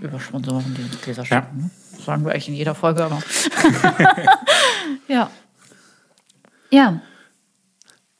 über 0.00 0.20
Sponsoren, 0.20 0.74
die 0.76 0.82
uns 0.82 1.00
Gläser 1.00 1.22
Ja. 1.24 1.42
schicken. 1.42 1.56
Ne? 1.58 1.70
Das 1.96 2.04
sagen 2.04 2.24
wir 2.24 2.32
eigentlich 2.32 2.48
in 2.48 2.54
jeder 2.54 2.74
Folge, 2.74 3.04
aber. 3.04 3.22
ja. 5.08 5.30
Ja. 6.70 7.00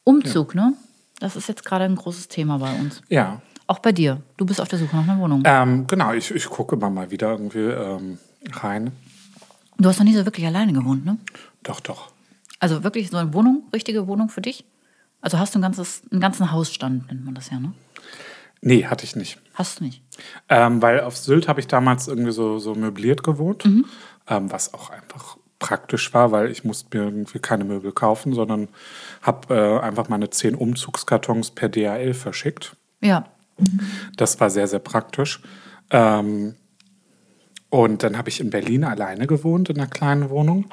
Umzug, 0.04 0.54
ne? 0.54 0.74
Das 1.18 1.36
ist 1.36 1.48
jetzt 1.48 1.64
gerade 1.64 1.84
ein 1.84 1.96
großes 1.96 2.28
Thema 2.28 2.58
bei 2.58 2.72
uns. 2.78 3.02
Ja. 3.08 3.42
Auch 3.66 3.78
bei 3.78 3.92
dir. 3.92 4.22
Du 4.36 4.46
bist 4.46 4.60
auf 4.60 4.68
der 4.68 4.78
Suche 4.78 4.96
nach 4.96 5.04
einer 5.06 5.18
Wohnung. 5.18 5.42
Ähm, 5.44 5.86
genau, 5.86 6.12
ich, 6.12 6.30
ich 6.34 6.46
gucke 6.48 6.76
immer 6.76 6.90
mal 6.90 7.10
wieder 7.10 7.30
irgendwie 7.30 7.58
ähm, 7.58 8.18
rein. 8.52 8.92
Du 9.76 9.88
hast 9.88 9.98
noch 9.98 10.04
nie 10.06 10.14
so 10.16 10.24
wirklich 10.24 10.46
alleine 10.46 10.72
gewohnt, 10.72 11.04
ne? 11.04 11.18
Doch, 11.62 11.80
doch. 11.80 12.10
Also 12.60 12.84
wirklich 12.84 13.10
so 13.10 13.16
eine 13.16 13.34
Wohnung, 13.34 13.64
richtige 13.72 14.06
Wohnung 14.06 14.28
für 14.28 14.40
dich? 14.42 14.64
Also 15.20 15.38
hast 15.38 15.54
du 15.54 15.58
ein 15.58 15.62
ganzes, 15.62 16.02
einen 16.10 16.20
ganzen 16.20 16.52
Hausstand, 16.52 17.08
nennt 17.08 17.24
man 17.24 17.34
das 17.34 17.50
ja, 17.50 17.58
ne? 17.58 17.72
Nee, 18.62 18.86
hatte 18.86 19.04
ich 19.04 19.16
nicht. 19.16 19.38
Hast 19.54 19.80
du 19.80 19.84
nicht. 19.84 20.02
Ähm, 20.48 20.82
weil 20.82 21.00
auf 21.00 21.16
Sylt 21.16 21.48
habe 21.48 21.60
ich 21.60 21.66
damals 21.66 22.08
irgendwie 22.08 22.30
so, 22.32 22.58
so 22.58 22.74
möbliert 22.74 23.22
gewohnt, 23.22 23.64
Mhm. 23.64 23.86
ähm, 24.28 24.52
was 24.52 24.74
auch 24.74 24.90
einfach 24.90 25.38
praktisch 25.58 26.12
war, 26.14 26.32
weil 26.32 26.50
ich 26.50 26.64
musste 26.64 26.96
mir 26.96 27.04
irgendwie 27.04 27.38
keine 27.38 27.64
Möbel 27.64 27.92
kaufen, 27.92 28.32
sondern 28.34 28.68
habe 29.22 29.54
äh, 29.54 29.80
einfach 29.80 30.08
meine 30.08 30.30
zehn 30.30 30.54
Umzugskartons 30.54 31.50
per 31.52 31.68
DHL 31.70 32.14
verschickt. 32.14 32.76
Ja. 33.02 33.26
Das 34.16 34.40
war 34.40 34.48
sehr, 34.50 34.66
sehr 34.68 34.78
praktisch. 34.78 35.40
Ähm, 35.90 36.54
und 37.70 38.02
dann 38.02 38.18
habe 38.18 38.28
ich 38.28 38.40
in 38.40 38.50
Berlin 38.50 38.84
alleine 38.84 39.26
gewohnt, 39.26 39.70
in 39.70 39.76
einer 39.78 39.86
kleinen 39.88 40.28
Wohnung, 40.30 40.66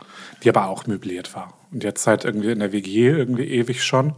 die 0.43 0.49
aber 0.49 0.67
auch 0.67 0.87
möbliert 0.87 1.35
war. 1.35 1.53
Und 1.71 1.83
jetzt 1.83 2.07
halt 2.07 2.25
irgendwie 2.25 2.51
in 2.51 2.59
der 2.59 2.71
WG 2.71 3.07
irgendwie 3.09 3.45
ewig 3.45 3.83
schon, 3.83 4.13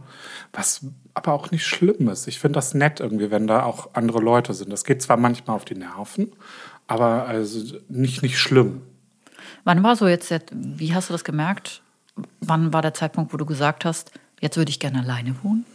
was 0.52 0.86
aber 1.14 1.32
auch 1.32 1.50
nicht 1.50 1.66
schlimm 1.66 2.08
ist. 2.08 2.26
Ich 2.26 2.38
finde 2.38 2.56
das 2.56 2.72
nett 2.74 3.00
irgendwie, 3.00 3.30
wenn 3.30 3.46
da 3.46 3.64
auch 3.64 3.90
andere 3.94 4.20
Leute 4.20 4.54
sind. 4.54 4.72
Das 4.72 4.84
geht 4.84 5.02
zwar 5.02 5.16
manchmal 5.16 5.56
auf 5.56 5.64
die 5.64 5.74
Nerven, 5.74 6.32
aber 6.86 7.26
also 7.26 7.76
nicht, 7.88 8.22
nicht 8.22 8.38
schlimm. 8.38 8.82
Wann 9.64 9.82
war 9.82 9.94
so 9.96 10.08
jetzt, 10.08 10.30
der- 10.30 10.42
wie 10.52 10.94
hast 10.94 11.08
du 11.10 11.12
das 11.12 11.24
gemerkt? 11.24 11.82
Wann 12.40 12.72
war 12.72 12.82
der 12.82 12.94
Zeitpunkt, 12.94 13.32
wo 13.32 13.36
du 13.36 13.44
gesagt 13.46 13.84
hast, 13.84 14.10
jetzt 14.40 14.56
würde 14.56 14.70
ich 14.70 14.80
gerne 14.80 15.00
alleine 15.00 15.34
wohnen? 15.42 15.66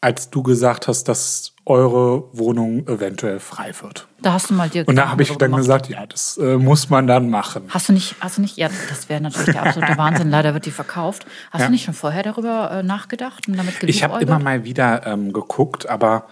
Als 0.00 0.30
du 0.30 0.42
gesagt 0.42 0.88
hast, 0.88 1.04
dass 1.08 1.52
eure 1.70 2.24
Wohnung 2.36 2.86
eventuell 2.86 3.40
frei 3.40 3.72
wird. 3.80 4.06
Da 4.20 4.34
hast 4.34 4.50
du 4.50 4.54
mal 4.54 4.68
dir 4.68 4.86
Und 4.86 4.96
da 4.96 5.08
habe 5.08 5.22
ich 5.22 5.30
dann 5.30 5.38
gemacht. 5.52 5.60
gesagt, 5.62 5.88
ja, 5.88 6.04
das 6.04 6.36
äh, 6.36 6.56
muss 6.58 6.90
man 6.90 7.06
dann 7.06 7.30
machen. 7.30 7.62
Hast 7.68 7.88
du 7.88 7.92
nicht, 7.94 8.16
hast 8.20 8.36
du 8.36 8.42
nicht, 8.42 8.58
ja, 8.58 8.68
das 8.88 9.08
wäre 9.08 9.20
natürlich 9.22 9.52
der 9.54 9.62
absolute 9.64 9.96
Wahnsinn, 9.96 10.28
leider 10.30 10.52
wird 10.52 10.66
die 10.66 10.70
verkauft. 10.70 11.24
Hast 11.50 11.60
Ja. 11.60 11.66
du 11.66 11.72
nicht 11.72 11.84
schon 11.84 11.94
vorher 11.94 12.22
darüber 12.22 12.70
äh, 12.70 12.82
nachgedacht 12.82 13.48
und 13.48 13.56
damit 13.56 13.82
Ich 13.84 14.02
habe 14.04 14.20
immer 14.22 14.38
mal 14.38 14.64
wieder 14.64 15.06
ähm, 15.06 15.32
geguckt, 15.32 15.88
aber 15.88 16.26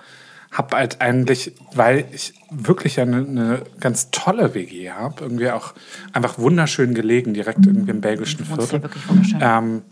habe 0.52 0.76
halt 0.76 1.00
eigentlich, 1.00 1.52
weil 1.74 2.06
ich 2.12 2.34
wirklich 2.50 2.98
eine, 3.00 3.18
eine 3.18 3.62
ganz 3.80 4.10
tolle 4.10 4.54
WG 4.54 4.90
habe, 4.90 5.22
irgendwie 5.22 5.50
auch 5.50 5.74
einfach 6.12 6.38
wunderschön 6.38 6.94
gelegen, 6.94 7.34
direkt 7.34 7.64
irgendwie 7.66 7.90
im 7.90 8.00
belgischen 8.00 8.44
Viertel. 8.44 8.76
ja 8.76 8.82
wirklich 8.82 9.08
wunderschön. 9.08 9.38
Ähm, 9.42 9.82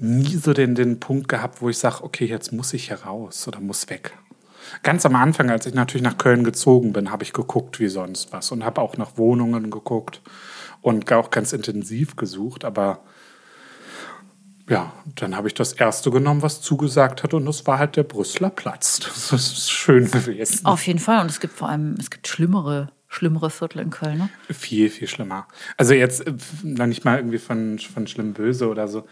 nie 0.00 0.36
so 0.36 0.54
den, 0.54 0.74
den 0.74 0.98
Punkt 0.98 1.28
gehabt, 1.28 1.60
wo 1.60 1.68
ich 1.68 1.78
sage, 1.78 2.02
okay, 2.02 2.24
jetzt 2.24 2.52
muss 2.52 2.72
ich 2.72 2.88
hier 2.88 3.02
raus 3.02 3.46
oder 3.46 3.60
muss 3.60 3.88
weg. 3.90 4.12
Ganz 4.82 5.04
am 5.04 5.14
Anfang, 5.14 5.50
als 5.50 5.66
ich 5.66 5.74
natürlich 5.74 6.04
nach 6.04 6.16
Köln 6.16 6.42
gezogen 6.42 6.92
bin, 6.92 7.10
habe 7.10 7.22
ich 7.22 7.32
geguckt 7.32 7.80
wie 7.80 7.88
sonst 7.88 8.32
was 8.32 8.50
und 8.50 8.64
habe 8.64 8.80
auch 8.80 8.96
nach 8.96 9.18
Wohnungen 9.18 9.70
geguckt 9.70 10.22
und 10.80 11.12
auch 11.12 11.30
ganz 11.30 11.52
intensiv 11.52 12.16
gesucht, 12.16 12.64
aber 12.64 13.00
ja, 14.68 14.92
dann 15.16 15.36
habe 15.36 15.48
ich 15.48 15.54
das 15.54 15.72
erste 15.72 16.10
genommen, 16.10 16.42
was 16.42 16.62
zugesagt 16.62 17.22
hat 17.22 17.34
und 17.34 17.44
das 17.44 17.66
war 17.66 17.78
halt 17.78 17.96
der 17.96 18.04
Brüsseler 18.04 18.50
Platz. 18.50 19.00
Das 19.00 19.32
ist 19.32 19.70
schön 19.70 20.10
gewesen. 20.10 20.64
Auf 20.64 20.86
jeden 20.86 21.00
Fall. 21.00 21.20
Und 21.20 21.30
es 21.30 21.40
gibt 21.40 21.54
vor 21.54 21.68
allem, 21.68 21.96
es 21.98 22.08
gibt 22.08 22.28
schlimmere, 22.28 22.92
schlimmere 23.08 23.50
Viertel 23.50 23.80
in 23.80 23.90
Köln. 23.90 24.18
Ne? 24.18 24.30
Viel, 24.48 24.88
viel 24.88 25.08
schlimmer. 25.08 25.48
Also 25.76 25.94
jetzt 25.94 26.24
äh, 26.24 26.32
nicht 26.62 27.04
mal 27.04 27.16
irgendwie 27.18 27.38
von, 27.38 27.80
von 27.80 28.06
schlimm 28.06 28.32
böse 28.32 28.68
oder 28.68 28.86
so, 28.86 29.08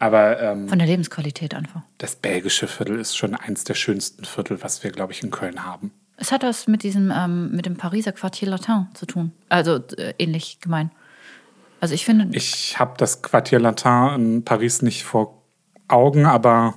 aber 0.00 0.40
ähm, 0.40 0.68
Von 0.68 0.78
der 0.80 0.88
Lebensqualität 0.88 1.54
einfach. 1.54 1.82
das 1.98 2.16
belgische 2.16 2.66
Viertel 2.66 2.98
ist 2.98 3.16
schon 3.16 3.36
eins 3.36 3.62
der 3.62 3.74
schönsten 3.74 4.24
Viertel, 4.24 4.60
was 4.62 4.82
wir, 4.82 4.90
glaube 4.90 5.12
ich, 5.12 5.22
in 5.22 5.30
Köln 5.30 5.64
haben. 5.64 5.92
Es 6.16 6.32
hat 6.32 6.42
was 6.42 6.66
mit 6.66 6.82
diesem, 6.82 7.12
ähm, 7.16 7.52
mit 7.52 7.64
dem 7.66 7.76
Pariser 7.76 8.12
Quartier 8.12 8.48
Latin 8.48 8.88
zu 8.94 9.06
tun. 9.06 9.30
Also 9.48 9.76
äh, 9.96 10.14
ähnlich 10.18 10.58
gemein. 10.60 10.90
Also 11.80 11.94
ich 11.94 12.04
finde, 12.04 12.36
Ich 12.36 12.78
habe 12.78 12.94
das 12.98 13.22
Quartier 13.22 13.58
Latin 13.60 14.14
in 14.16 14.44
Paris 14.44 14.82
nicht 14.82 15.04
vor 15.04 15.42
Augen, 15.88 16.26
aber 16.26 16.74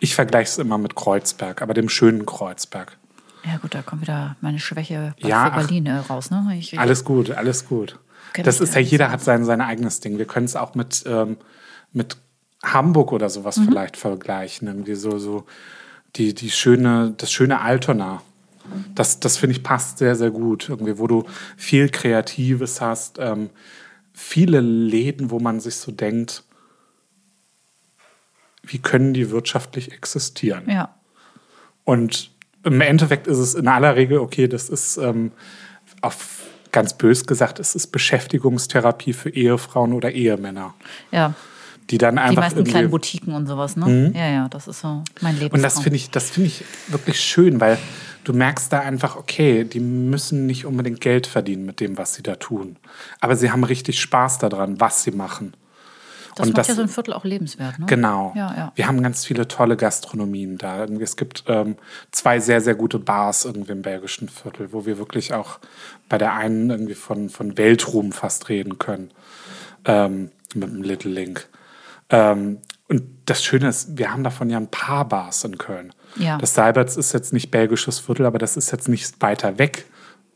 ich 0.00 0.14
vergleiche 0.14 0.48
es 0.50 0.58
immer 0.58 0.78
mit 0.78 0.94
Kreuzberg, 0.96 1.60
aber 1.62 1.74
dem 1.74 1.88
schönen 1.88 2.24
Kreuzberg. 2.24 2.96
ja 3.44 3.58
gut, 3.58 3.74
da 3.74 3.82
kommt 3.82 4.02
wieder 4.02 4.36
meine 4.40 4.58
Schwäche 4.58 5.14
bei 5.20 5.28
Ja, 5.28 5.50
ach. 5.52 5.56
Berlin 5.58 5.86
äh, 5.86 5.98
raus. 5.98 6.30
Ne? 6.30 6.44
Ich, 6.58 6.72
ich, 6.72 6.78
Alles 6.80 7.04
gut, 7.04 7.30
alles 7.30 7.66
gut. 7.68 7.98
Kenn 8.32 8.44
Das 8.44 8.60
ist 8.60 8.74
ja, 8.74 8.80
jeder 8.80 9.10
hat 9.10 9.20
sein, 9.20 9.44
sein 9.44 9.60
eigenes 9.60 10.00
Ding. 10.00 10.18
Wir 10.18 10.24
können 10.26 10.46
es 10.46 10.56
auch 10.56 10.74
mit, 10.74 11.04
ähm, 11.06 11.36
mit 11.92 12.16
Hamburg 12.72 13.12
oder 13.12 13.30
sowas 13.30 13.56
Mhm. 13.56 13.64
vielleicht 13.68 13.96
vergleichen. 13.96 14.68
Irgendwie 14.68 14.94
so, 14.94 15.18
so 15.18 15.46
die, 16.16 16.34
die 16.34 16.50
schöne, 16.50 17.14
das 17.16 17.32
schöne 17.32 17.60
Altona. 17.60 18.22
Das, 18.94 19.20
das 19.20 19.36
finde 19.36 19.56
ich 19.56 19.62
passt 19.62 19.98
sehr, 19.98 20.16
sehr 20.16 20.30
gut. 20.30 20.68
Irgendwie, 20.68 20.98
wo 20.98 21.06
du 21.06 21.24
viel 21.56 21.88
Kreatives 21.88 22.80
hast, 22.80 23.18
ähm, 23.20 23.50
viele 24.12 24.60
Läden, 24.60 25.30
wo 25.30 25.38
man 25.38 25.60
sich 25.60 25.76
so 25.76 25.92
denkt, 25.92 26.42
wie 28.62 28.78
können 28.78 29.14
die 29.14 29.30
wirtschaftlich 29.30 29.92
existieren? 29.92 30.68
ja. 30.68 30.94
Und 31.84 32.32
im 32.64 32.80
Endeffekt 32.80 33.28
ist 33.28 33.38
es 33.38 33.54
in 33.54 33.68
aller 33.68 33.94
Regel, 33.94 34.18
okay, 34.18 34.48
das 34.48 34.68
ist 34.68 34.96
ähm, 34.96 35.30
auf 36.00 36.42
ganz 36.72 36.94
bös 36.94 37.24
gesagt, 37.24 37.60
es 37.60 37.76
ist 37.76 37.92
Beschäftigungstherapie 37.92 39.12
für 39.12 39.30
Ehefrauen 39.30 39.92
oder 39.92 40.10
Ehemänner, 40.10 40.74
ja, 41.12 41.34
die 41.90 41.98
dann 41.98 42.16
die 42.16 42.20
einfach 42.22 42.42
meisten 42.42 42.64
kleinen. 42.64 42.86
Mhm. 42.86 42.90
Boutiquen 42.90 43.34
und 43.34 43.46
sowas. 43.46 43.76
Ne? 43.76 44.12
Ja, 44.14 44.28
ja, 44.28 44.48
das 44.48 44.66
ist 44.68 44.80
so 44.80 45.02
mein 45.20 45.38
Leben. 45.38 45.54
Und 45.54 45.62
das 45.62 45.80
finde 45.80 45.96
ich, 45.96 46.10
das 46.10 46.30
finde 46.30 46.48
ich 46.48 46.64
wirklich 46.88 47.20
schön, 47.20 47.60
weil 47.60 47.78
du 48.24 48.32
merkst 48.32 48.72
da 48.72 48.80
einfach, 48.80 49.16
okay, 49.16 49.64
die 49.64 49.80
müssen 49.80 50.46
nicht 50.46 50.66
unbedingt 50.66 51.00
Geld 51.00 51.26
verdienen 51.26 51.64
mit 51.64 51.80
dem, 51.80 51.96
was 51.96 52.14
sie 52.14 52.22
da 52.22 52.36
tun. 52.36 52.76
Aber 53.20 53.36
sie 53.36 53.50
haben 53.50 53.62
richtig 53.64 54.00
Spaß 54.00 54.38
daran, 54.38 54.80
was 54.80 55.04
sie 55.04 55.12
machen. 55.12 55.54
Das 56.34 56.48
und 56.48 56.52
macht 56.52 56.58
das- 56.58 56.68
ja 56.68 56.74
so 56.74 56.82
ein 56.82 56.88
Viertel 56.88 57.14
auch 57.14 57.24
lebenswert. 57.24 57.78
Ne? 57.78 57.86
Genau. 57.86 58.32
Ja, 58.36 58.54
ja. 58.54 58.72
Wir 58.74 58.86
haben 58.88 59.02
ganz 59.02 59.24
viele 59.24 59.48
tolle 59.48 59.76
Gastronomien 59.76 60.58
da. 60.58 60.84
Es 60.84 61.16
gibt 61.16 61.44
ähm, 61.46 61.76
zwei 62.10 62.40
sehr, 62.40 62.60
sehr 62.60 62.74
gute 62.74 62.98
Bars 62.98 63.46
irgendwie 63.46 63.72
im 63.72 63.80
belgischen 63.82 64.28
Viertel, 64.28 64.72
wo 64.72 64.84
wir 64.84 64.98
wirklich 64.98 65.32
auch 65.32 65.58
bei 66.10 66.18
der 66.18 66.34
einen 66.34 66.68
irgendwie 66.68 66.94
von, 66.94 67.30
von 67.30 67.56
Weltruhm 67.56 68.12
fast 68.12 68.50
reden 68.50 68.78
können. 68.78 69.12
Ähm, 69.86 70.30
mit 70.54 70.68
dem 70.68 70.82
Little 70.82 71.10
Link. 71.10 71.48
Ähm, 72.10 72.58
und 72.88 73.02
das 73.24 73.42
Schöne 73.42 73.68
ist, 73.68 73.98
wir 73.98 74.12
haben 74.12 74.22
davon 74.22 74.48
ja 74.48 74.58
ein 74.58 74.70
paar 74.70 75.08
Bars 75.08 75.44
in 75.44 75.58
Köln. 75.58 75.92
Ja. 76.16 76.38
Das 76.38 76.54
Seiberts 76.54 76.96
ist 76.96 77.12
jetzt 77.12 77.32
nicht 77.32 77.50
belgisches 77.50 77.98
Viertel, 77.98 78.26
aber 78.26 78.38
das 78.38 78.56
ist 78.56 78.70
jetzt 78.70 78.88
nicht 78.88 79.20
weiter 79.20 79.58
weg 79.58 79.86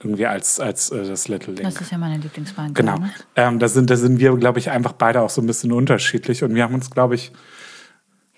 irgendwie 0.02 0.26
als, 0.26 0.58
als 0.58 0.90
äh, 0.90 1.06
das 1.06 1.28
Little 1.28 1.54
Link. 1.54 1.68
Das 1.68 1.80
ist 1.80 1.92
ja 1.92 1.98
meine 1.98 2.16
Lieblingswein. 2.16 2.74
Genau. 2.74 2.98
Ne? 2.98 3.10
Ähm, 3.36 3.58
da, 3.58 3.68
sind, 3.68 3.90
da 3.90 3.96
sind 3.96 4.18
wir, 4.18 4.34
glaube 4.36 4.58
ich, 4.58 4.70
einfach 4.70 4.92
beide 4.92 5.20
auch 5.20 5.30
so 5.30 5.42
ein 5.42 5.46
bisschen 5.46 5.72
unterschiedlich. 5.72 6.42
Und 6.42 6.54
wir 6.54 6.62
haben 6.64 6.74
uns, 6.74 6.90
glaube 6.90 7.14
ich, 7.14 7.32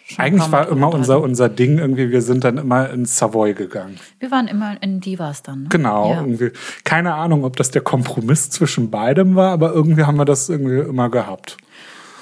Schon 0.05 0.25
eigentlich 0.25 0.51
war 0.51 0.69
immer 0.69 0.93
unser, 0.93 1.23
unser 1.23 1.49
Ding 1.49 1.79
irgendwie, 1.79 2.11
wir 2.11 2.23
sind 2.23 2.43
dann 2.43 2.59
immer 2.59 2.91
ins 2.91 3.17
Savoy 3.17 3.55
gegangen. 3.55 3.99
Wir 4.19 4.31
waren 4.33 4.49
immer 4.49 4.77
in 4.83 5.01
Divas 5.01 5.43
dann. 5.43 5.63
Ne? 5.63 5.69
Genau. 5.69 6.11
Ja. 6.11 6.21
Irgendwie. 6.21 6.51
Keine 6.85 7.15
Ahnung, 7.15 7.45
ob 7.45 7.57
das 7.57 7.71
der 7.71 7.83
Kompromiss 7.83 8.51
zwischen 8.51 8.91
beidem 8.91 9.37
war, 9.37 9.53
aber 9.53 9.73
irgendwie 9.73 10.03
haben 10.03 10.17
wir 10.17 10.25
das 10.25 10.49
irgendwie 10.49 10.79
immer 10.79 11.09
gehabt. 11.09 11.57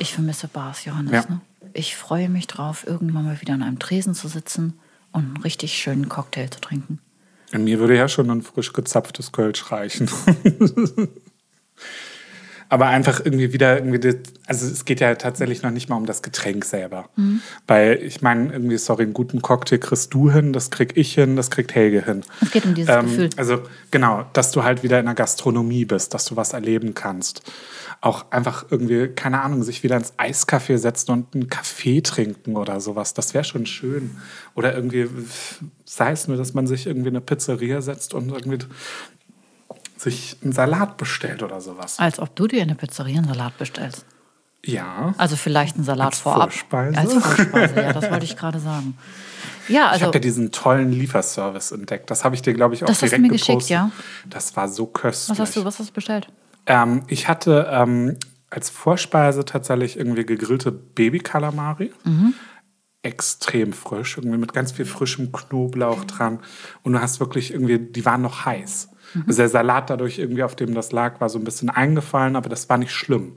Ich 0.01 0.15
vermisse 0.15 0.49
Bars, 0.49 0.85
Johannes. 0.87 1.13
Ja. 1.13 1.25
Ne? 1.29 1.41
Ich 1.75 1.95
freue 1.95 2.29
mich 2.31 2.47
drauf, 2.47 2.87
irgendwann 2.87 3.27
mal 3.27 3.41
wieder 3.41 3.55
an 3.55 3.63
einem 3.63 3.79
Tresen 3.79 4.15
zu 4.15 4.29
sitzen 4.29 4.79
und 5.13 5.25
einen 5.25 5.37
richtig 5.37 5.75
schönen 5.75 6.09
Cocktail 6.09 6.49
zu 6.49 6.61
trinken. 6.61 6.99
Und 7.53 7.65
mir 7.65 7.79
würde 7.79 7.97
ja 7.97 8.09
schon 8.09 8.31
ein 8.31 8.43
frisch 8.43 8.73
gezapftes 8.73 9.31
Kölsch 9.31 9.71
reichen. 9.71 10.09
Aber 12.73 12.87
einfach 12.87 13.21
irgendwie 13.25 13.53
wieder, 13.53 13.79
irgendwie 13.79 13.99
das, 13.99 14.15
also 14.47 14.65
es 14.65 14.85
geht 14.85 15.01
ja 15.01 15.17
tatsächlich 15.17 15.63
noch 15.63 15.73
nicht 15.73 15.89
mal 15.89 15.97
um 15.97 16.07
das 16.07 16.23
Getränk 16.23 16.65
selber. 16.65 17.11
Mhm. 17.17 17.43
Weil 17.67 18.01
ich 18.01 18.23
meine, 18.23 18.53
irgendwie, 18.53 18.79
sorry, 18.79 19.03
einen 19.03 19.13
guten 19.13 19.43
Cocktail 19.43 19.79
kriegst 19.79 20.15
du 20.15 20.31
hin, 20.31 20.53
das 20.53 20.71
krieg 20.71 20.97
ich 20.97 21.13
hin, 21.13 21.35
das 21.35 21.51
kriegt 21.51 21.75
Helge 21.75 22.05
hin. 22.05 22.23
Es 22.41 22.53
geht 22.53 22.65
um 22.65 22.75
dieses 22.75 22.95
Gefühl. 22.95 23.31
Also 23.37 23.63
genau, 23.91 24.25
dass 24.35 24.53
du 24.53 24.63
halt 24.63 24.85
wieder 24.85 25.01
in 25.01 25.07
der 25.07 25.17
Gastronomie 25.17 25.85
bist, 25.85 26.15
dass 26.15 26.27
du 26.27 26.37
was 26.37 26.53
erleben 26.53 26.95
kannst. 26.95 27.43
Auch 28.03 28.31
einfach 28.31 28.65
irgendwie, 28.71 29.09
keine 29.09 29.43
Ahnung, 29.43 29.65
sich 29.65 29.83
wieder 29.83 29.97
ins 29.97 30.15
Eiscafé 30.17 30.79
setzen 30.79 31.11
und 31.11 31.35
einen 31.35 31.49
Kaffee 31.49 32.03
trinken 32.03 32.57
oder 32.57 32.81
sowas. 32.81 33.15
Das 33.15 33.35
wäre 33.35 33.45
schon 33.45 33.67
schön. 33.67 34.13
Oder 34.55 34.77
irgendwie, 34.77 35.09
sei 35.85 36.13
es 36.13 36.29
nur, 36.29 36.37
dass 36.37 36.55
man 36.55 36.69
sich 36.69 36.87
irgendwie 36.87 37.09
in 37.09 37.17
eine 37.17 37.21
Pizzeria 37.21 37.83
setzt 37.83 38.15
und 38.15 38.31
irgendwie 38.31 38.59
sich 40.01 40.37
einen 40.43 40.53
Salat 40.53 40.97
bestellt 40.97 41.43
oder 41.43 41.61
sowas. 41.61 41.99
Als 41.99 42.19
ob 42.19 42.35
du 42.35 42.47
dir 42.47 42.63
in 42.63 42.69
der 42.69 42.75
Pizzeria 42.75 43.19
einen 43.19 43.29
Salat 43.29 43.59
bestellst. 43.59 44.07
Ja. 44.65 45.15
Also 45.19 45.37
vielleicht 45.37 45.77
einen 45.77 45.85
Salat 45.85 46.09
Als 46.09 46.19
vorab. 46.21 46.53
Vorspeise? 46.53 46.99
Als 46.99 47.13
Vorspeise, 47.13 47.75
ja, 47.77 47.93
das 47.93 48.11
wollte 48.11 48.25
ich 48.25 48.37
gerade 48.37 48.61
sagen. 48.61 48.97
Ja, 49.69 49.87
ich 49.87 49.93
also- 49.93 50.07
habe 50.07 50.17
ja 50.17 50.21
diesen 50.21 50.53
tollen 50.53 50.93
Lieferservice 50.93 51.73
entdeckt. 51.73 52.11
Das 52.11 52.25
habe 52.25 52.35
ich 52.35 52.43
dir, 52.43 52.55
glaube 52.55 52.75
ich, 52.75 52.83
auch 52.83 52.89
Das 52.89 52.97
hast 52.97 53.03
du 53.03 53.07
direkt 53.07 53.23
mir 53.23 53.29
geschickt, 53.31 53.69
ja. 53.69 53.91
Das 54.29 54.57
war 54.57 54.69
so 54.69 54.87
köstlich. 54.87 55.39
Was 55.39 55.49
hast 55.49 55.57
du, 55.57 55.65
was 55.65 55.79
hast 55.79 55.91
du 55.91 55.95
bestellt? 55.95 56.29
Ähm, 56.67 57.03
ich 57.09 57.29
hatte 57.29 57.69
ähm, 57.71 58.17
als 58.51 58.69
Vorspeise 58.69 59.45
tatsächlich 59.45 59.97
irgendwie 59.97 60.25
gegrillte 60.25 60.73
Baby-Kalamari. 60.73 61.93
Mhm. 62.05 62.35
Extrem 63.03 63.73
frisch, 63.73 64.19
irgendwie 64.19 64.37
mit 64.37 64.53
ganz 64.53 64.73
viel 64.73 64.85
frischem 64.85 65.33
Knoblauch 65.33 66.05
dran. 66.05 66.41
Und 66.83 66.93
du 66.93 67.01
hast 67.01 67.19
wirklich 67.19 67.53
irgendwie, 67.53 67.79
die 67.79 68.05
waren 68.05 68.21
noch 68.21 68.45
heiß. 68.45 68.90
Mhm. 69.15 69.25
Also 69.27 69.39
der 69.39 69.49
Salat 69.49 69.91
dadurch 69.91 70.19
irgendwie, 70.19 70.43
auf 70.43 70.57
dem 70.57 70.75
das 70.75 70.93
lag, 70.93 71.21
war 71.21 71.29
so 71.29 71.39
ein 71.39 71.45
bisschen 71.45 71.71
eingefallen, 71.71 72.37
aber 72.37 72.49
das 72.49 72.69
war 72.69 72.79
nicht 72.79 72.93
schlimm. 72.93 73.37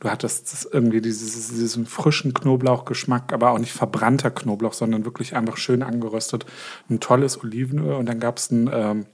Du 0.00 0.10
hattest 0.10 0.68
irgendwie 0.72 1.00
dieses, 1.00 1.48
diesen 1.48 1.86
frischen 1.86 2.34
Knoblauchgeschmack, 2.34 3.32
aber 3.32 3.52
auch 3.52 3.58
nicht 3.58 3.72
verbrannter 3.72 4.30
Knoblauch, 4.30 4.74
sondern 4.74 5.06
wirklich 5.06 5.34
einfach 5.34 5.56
schön 5.56 5.82
angeröstet. 5.82 6.44
Ein 6.90 7.00
tolles 7.00 7.42
Olivenöl 7.42 7.94
und 7.94 8.06
dann 8.06 8.20
gab 8.20 8.36
es 8.36 8.50
ein, 8.50 8.68
ähm, 8.72 9.06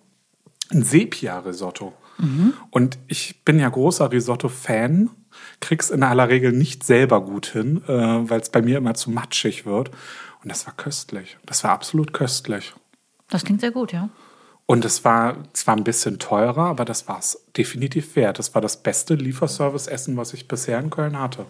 ein 0.73 0.83
Sepia-Risotto. 0.83 1.93
Und 2.71 2.99
ich 3.09 3.45
bin 3.45 3.59
ja 3.59 3.69
großer 3.69 4.13
Risotto-Fan, 4.13 5.11
krieg's 5.61 5.91
in 5.91 6.03
aller 6.03 6.29
Regel 6.29 6.53
nicht 6.53 6.85
selber 6.85 7.21
gut 7.23 7.47
hin, 7.47 7.83
äh, 7.89 7.91
weil 7.91 8.41
es 8.41 8.51
bei 8.51 8.63
mir 8.63 8.79
immer 8.79 8.95
zu 8.95 9.11
matschig 9.11 9.67
wird. 9.67 9.91
Und 10.43 10.51
das 10.51 10.67
war 10.67 10.75
köstlich. 10.75 11.39
Das 11.47 11.65
war 11.65 11.73
absolut 11.73 12.13
köstlich. 12.13 12.75
Das 13.29 13.45
klingt 13.45 13.61
sehr 13.61 13.71
gut, 13.71 13.93
ja. 13.93 14.09
Und 14.67 14.85
es 14.85 15.05
war 15.05 15.37
zwar 15.53 15.77
ein 15.77 15.85
bisschen 15.85 16.19
teurer, 16.19 16.67
aber 16.67 16.85
das 16.85 17.09
war 17.09 17.19
es 17.19 17.39
definitiv 17.57 18.17
wert. 18.17 18.39
Das 18.39 18.55
war 18.55 18.63
das 18.63 18.83
beste 18.83 19.15
Lieferservice-Essen, 19.15 20.17
was 20.17 20.33
ich 20.35 20.49
bisher 20.49 20.79
in 20.79 20.89
Köln 20.91 21.19
hatte. 21.19 21.47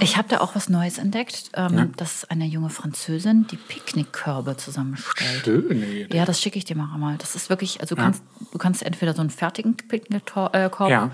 Ich 0.00 0.18
habe 0.18 0.28
da 0.28 0.40
auch 0.40 0.54
was 0.54 0.68
Neues 0.68 0.98
entdeckt. 0.98 1.50
Ähm, 1.54 1.78
Ja. 1.78 1.88
Das 1.96 2.16
ist 2.16 2.30
eine 2.30 2.44
junge 2.44 2.68
Französin, 2.68 3.46
die 3.50 3.56
Picknickkörbe 3.56 4.56
zusammenstellt. 4.58 5.44
Schöne 5.44 5.86
Idee. 5.86 6.16
Ja, 6.16 6.26
das 6.26 6.40
schicke 6.40 6.58
ich 6.58 6.66
dir 6.66 6.76
mal. 6.76 7.16
Das 7.18 7.34
ist 7.34 7.48
wirklich, 7.48 7.80
also 7.80 7.94
du 7.94 8.02
kannst, 8.02 8.22
du 8.52 8.58
kannst 8.58 8.82
entweder 8.82 9.14
so 9.14 9.20
einen 9.22 9.30
fertigen 9.30 9.76
Picknickkorb 9.76 10.54
Ja. 10.90 11.10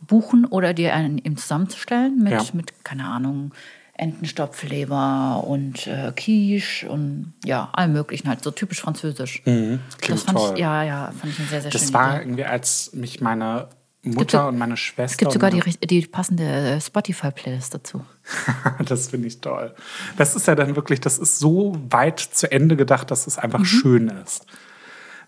buchen 0.00 0.46
oder 0.46 0.72
dir 0.72 0.94
einen 0.94 1.18
eben 1.18 1.36
zusammenstellen 1.36 2.22
mit, 2.22 2.32
Ja. 2.32 2.42
mit 2.54 2.84
keine 2.84 3.04
Ahnung, 3.04 3.52
Entenstopfleber 3.94 5.44
und 5.46 5.86
äh, 5.86 6.12
Quiche 6.16 6.88
und 6.88 7.34
ja, 7.44 7.68
allem 7.72 7.92
möglichen 7.92 8.28
halt, 8.28 8.42
so 8.42 8.50
typisch 8.50 8.80
französisch. 8.80 9.42
das 9.44 9.54
Mhm. 9.54 9.80
Klingt 10.00 10.20
fand 10.22 10.38
toll. 10.38 10.52
ich, 10.54 10.60
ja, 10.60 10.82
ja, 10.82 11.12
fand 11.18 11.32
ich 11.32 11.38
eine 11.38 11.48
sehr, 11.48 11.62
sehr 11.62 11.70
Das 11.70 11.82
schöne 11.82 11.94
war 11.94 12.14
Idee. 12.16 12.22
irgendwie, 12.24 12.44
als 12.44 12.90
mich 12.94 13.20
meine 13.20 13.68
Mutter 14.02 14.48
und 14.48 14.58
meine 14.58 14.76
Schwester. 14.76 15.04
Es 15.12 15.16
gibt 15.16 15.32
sogar 15.32 15.50
die, 15.50 15.60
die 15.86 16.06
passende 16.06 16.42
äh, 16.44 16.80
Spotify-Playlist 16.80 17.74
dazu. 17.74 18.04
das 18.84 19.08
finde 19.08 19.28
ich 19.28 19.40
toll. 19.40 19.74
Das 20.16 20.34
ist 20.34 20.46
ja 20.46 20.54
dann 20.54 20.74
wirklich, 20.74 21.00
das 21.00 21.18
ist 21.18 21.38
so 21.38 21.76
weit 21.90 22.18
zu 22.18 22.50
Ende 22.50 22.76
gedacht, 22.76 23.10
dass 23.10 23.26
es 23.26 23.38
einfach 23.38 23.60
Mhm. 23.60 23.64
schön 23.64 24.08
ist. 24.08 24.46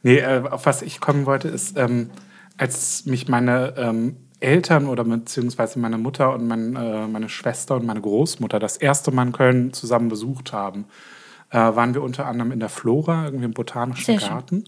Nee, 0.02 0.18
äh, 0.18 0.42
auf 0.50 0.66
was 0.66 0.82
ich 0.82 1.00
kommen 1.00 1.26
wollte, 1.26 1.48
ist, 1.48 1.76
ähm, 1.78 2.10
als 2.56 3.04
mich 3.06 3.28
meine 3.28 3.74
ähm, 3.76 4.16
Eltern 4.40 4.86
oder 4.86 5.04
beziehungsweise 5.04 5.78
meine 5.78 5.98
Mutter 5.98 6.32
und 6.32 6.46
mein, 6.46 6.76
äh, 6.76 7.06
meine 7.06 7.28
Schwester 7.28 7.76
und 7.76 7.86
meine 7.86 8.00
Großmutter 8.00 8.58
das 8.58 8.76
erste 8.76 9.10
Mal 9.10 9.26
in 9.26 9.32
Köln 9.32 9.72
zusammen 9.72 10.08
besucht 10.08 10.52
haben, 10.52 10.86
äh, 11.50 11.56
waren 11.56 11.94
wir 11.94 12.02
unter 12.02 12.26
anderem 12.26 12.52
in 12.52 12.60
der 12.60 12.68
Flora, 12.68 13.26
irgendwie 13.26 13.44
im 13.44 13.52
Botanischen 13.52 14.04
Sehr 14.04 14.20
schön. 14.20 14.28
Garten. 14.28 14.64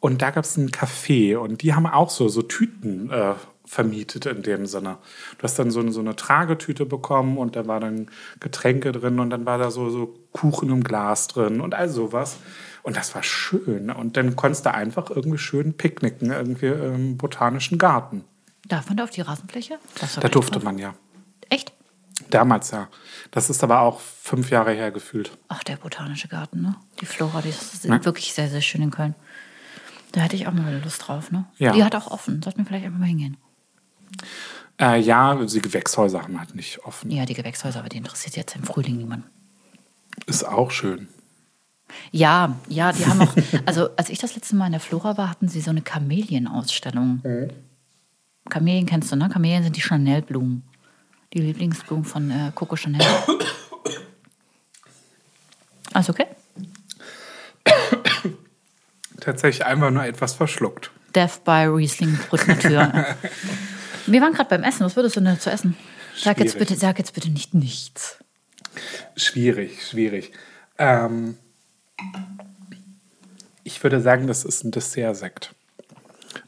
Und 0.00 0.20
da 0.20 0.30
gab 0.30 0.44
es 0.44 0.56
ein 0.56 0.70
Café 0.70 1.36
und 1.36 1.62
die 1.62 1.74
haben 1.74 1.86
auch 1.86 2.10
so, 2.10 2.28
so 2.28 2.42
Tüten 2.42 3.10
äh, 3.10 3.34
vermietet 3.64 4.26
in 4.26 4.42
dem 4.42 4.66
Sinne. 4.66 4.98
Du 5.38 5.44
hast 5.44 5.58
dann 5.58 5.70
so 5.70 5.80
eine, 5.80 5.92
so 5.92 6.00
eine 6.00 6.16
Tragetüte 6.16 6.86
bekommen 6.86 7.38
und 7.38 7.54
da 7.54 7.66
war 7.68 7.80
dann 7.80 8.10
Getränke 8.40 8.92
drin 8.92 9.20
und 9.20 9.30
dann 9.30 9.46
war 9.46 9.58
da 9.58 9.70
so, 9.70 9.90
so 9.90 10.12
Kuchen 10.32 10.70
im 10.70 10.82
Glas 10.82 11.28
drin 11.28 11.60
und 11.60 11.74
all 11.74 11.88
sowas. 11.88 12.38
Und 12.82 12.96
das 12.96 13.14
war 13.14 13.22
schön. 13.22 13.90
Und 13.90 14.16
dann 14.16 14.34
konntest 14.34 14.66
du 14.66 14.74
einfach 14.74 15.08
irgendwie 15.08 15.38
schön 15.38 15.74
picknicken, 15.74 16.32
irgendwie 16.32 16.66
im 16.66 17.16
Botanischen 17.16 17.78
Garten. 17.78 18.24
Darf 18.68 18.88
man 18.88 18.96
da 18.96 19.04
auf 19.04 19.10
die 19.10 19.20
Rasenfläche? 19.20 19.78
Da 20.20 20.28
durfte 20.28 20.52
drauf. 20.52 20.62
man 20.62 20.78
ja. 20.78 20.94
Echt? 21.48 21.72
Damals 22.30 22.70
ja. 22.70 22.88
Das 23.30 23.50
ist 23.50 23.62
aber 23.64 23.80
auch 23.80 24.00
fünf 24.00 24.50
Jahre 24.50 24.72
her 24.72 24.90
gefühlt. 24.90 25.32
Ach, 25.48 25.62
der 25.64 25.76
botanische 25.76 26.28
Garten, 26.28 26.62
ne? 26.62 26.76
Die 27.00 27.06
Flora, 27.06 27.42
die 27.42 27.48
ist 27.48 27.84
Ja. 27.84 28.04
wirklich 28.04 28.32
sehr, 28.32 28.48
sehr 28.48 28.60
schön 28.60 28.82
in 28.82 28.90
Köln. 28.90 29.14
Da 30.12 30.20
hätte 30.20 30.36
ich 30.36 30.46
auch 30.46 30.52
mal 30.52 30.80
Lust 30.84 31.06
drauf, 31.08 31.30
ne? 31.32 31.46
Ja. 31.58 31.72
Die 31.72 31.82
hat 31.84 31.94
auch 31.94 32.06
offen. 32.10 32.42
Sollten 32.42 32.58
wir 32.60 32.66
vielleicht 32.66 32.84
einfach 32.86 32.98
mal 32.98 33.06
hingehen. 33.06 33.36
Äh, 34.80 35.00
ja, 35.00 35.34
die 35.34 35.60
Gewächshäuser 35.62 36.22
haben 36.22 36.38
halt 36.38 36.54
nicht 36.54 36.84
offen. 36.84 37.10
Ja, 37.10 37.24
die 37.24 37.34
Gewächshäuser, 37.34 37.80
aber 37.80 37.88
die 37.88 37.96
interessiert 37.96 38.36
jetzt 38.36 38.54
im 38.56 38.62
Frühling 38.64 38.96
niemanden. 38.96 39.26
Ist 40.26 40.44
auch 40.44 40.70
schön. 40.70 41.08
Ja, 42.10 42.56
ja, 42.68 42.92
die 42.92 43.04
haben 43.06 43.20
auch, 43.20 43.34
also 43.66 43.90
als 43.96 44.08
ich 44.10 44.18
das 44.18 44.34
letzte 44.34 44.56
Mal 44.56 44.66
in 44.66 44.72
der 44.72 44.80
Flora 44.80 45.16
war, 45.16 45.28
hatten 45.30 45.48
sie 45.48 45.60
so 45.60 45.70
eine 45.70 45.82
Kamelienausstellung. 45.82 47.22
Kamelien 48.48 48.86
kennst 48.86 49.12
du, 49.12 49.16
ne? 49.16 49.28
Kamelien 49.28 49.62
sind 49.62 49.76
die 49.76 49.80
Chanel-Blumen. 49.80 50.62
Die 51.32 51.38
Lieblingsblumen 51.38 52.04
von 52.04 52.30
äh, 52.30 52.52
Coco 52.54 52.76
Chanel. 52.76 53.00
Alles 55.92 56.10
okay? 56.10 56.26
Tatsächlich 59.20 59.64
einfach 59.64 59.90
nur 59.90 60.04
etwas 60.04 60.34
verschluckt. 60.34 60.90
Death 61.14 61.44
by 61.44 61.66
Riesling 61.66 62.18
Brückentür. 62.28 63.16
Wir 64.06 64.20
waren 64.20 64.32
gerade 64.32 64.50
beim 64.50 64.64
Essen. 64.64 64.84
Was 64.84 64.96
würdest 64.96 65.16
du 65.16 65.20
denn 65.20 65.38
zu 65.38 65.50
essen? 65.50 65.76
Sag 66.16 66.40
jetzt, 66.40 66.58
bitte, 66.58 66.74
sag 66.76 66.98
jetzt 66.98 67.14
bitte 67.14 67.30
nicht 67.30 67.54
nichts. 67.54 68.18
Schwierig, 69.16 69.86
schwierig. 69.86 70.32
Ähm, 70.78 71.38
ich 73.64 73.82
würde 73.82 74.00
sagen, 74.00 74.26
das 74.26 74.44
ist 74.44 74.64
ein 74.64 74.70
Dessertsekt. 74.70 75.54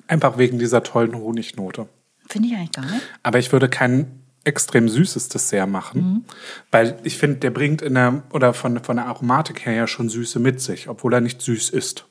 Einfach 0.07 0.39
wegen 0.39 0.59
dieser 0.59 0.83
tollen 0.83 1.15
Honignote. 1.15 1.89
Finde 2.29 2.49
ich 2.49 2.55
eigentlich 2.55 2.73
gar 2.73 2.85
nicht. 2.85 3.03
Aber 3.23 3.39
ich 3.39 3.53
würde 3.53 3.69
kein 3.69 4.21
extrem 4.45 4.89
süßes 4.91 5.31
Dessert 5.31 5.69
machen, 5.69 6.27
weil 6.71 6.99
ich 7.03 7.17
finde, 7.17 7.37
der 7.39 7.51
bringt 7.51 7.81
in 7.81 7.95
der, 7.95 8.23
oder 8.31 8.53
von, 8.53 8.83
von 8.85 8.97
der 8.97 9.07
Aromatik 9.07 9.65
her 9.65 9.73
ja 9.73 9.87
schon 9.87 10.11
Süße 10.11 10.39
mit 10.39 10.61
sich, 10.61 10.89
obwohl 10.89 11.15
er 11.15 11.21
nicht 11.23 11.41
süß 11.41 11.71
ist. 11.71 12.05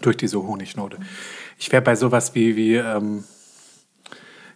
Durch 0.00 0.16
diese 0.16 0.42
Honignote. 0.42 0.98
Ich 1.58 1.70
wäre 1.70 1.82
bei 1.82 1.96
sowas 1.96 2.34
wie, 2.34 2.56
wie 2.56 2.76
ähm, 2.76 3.24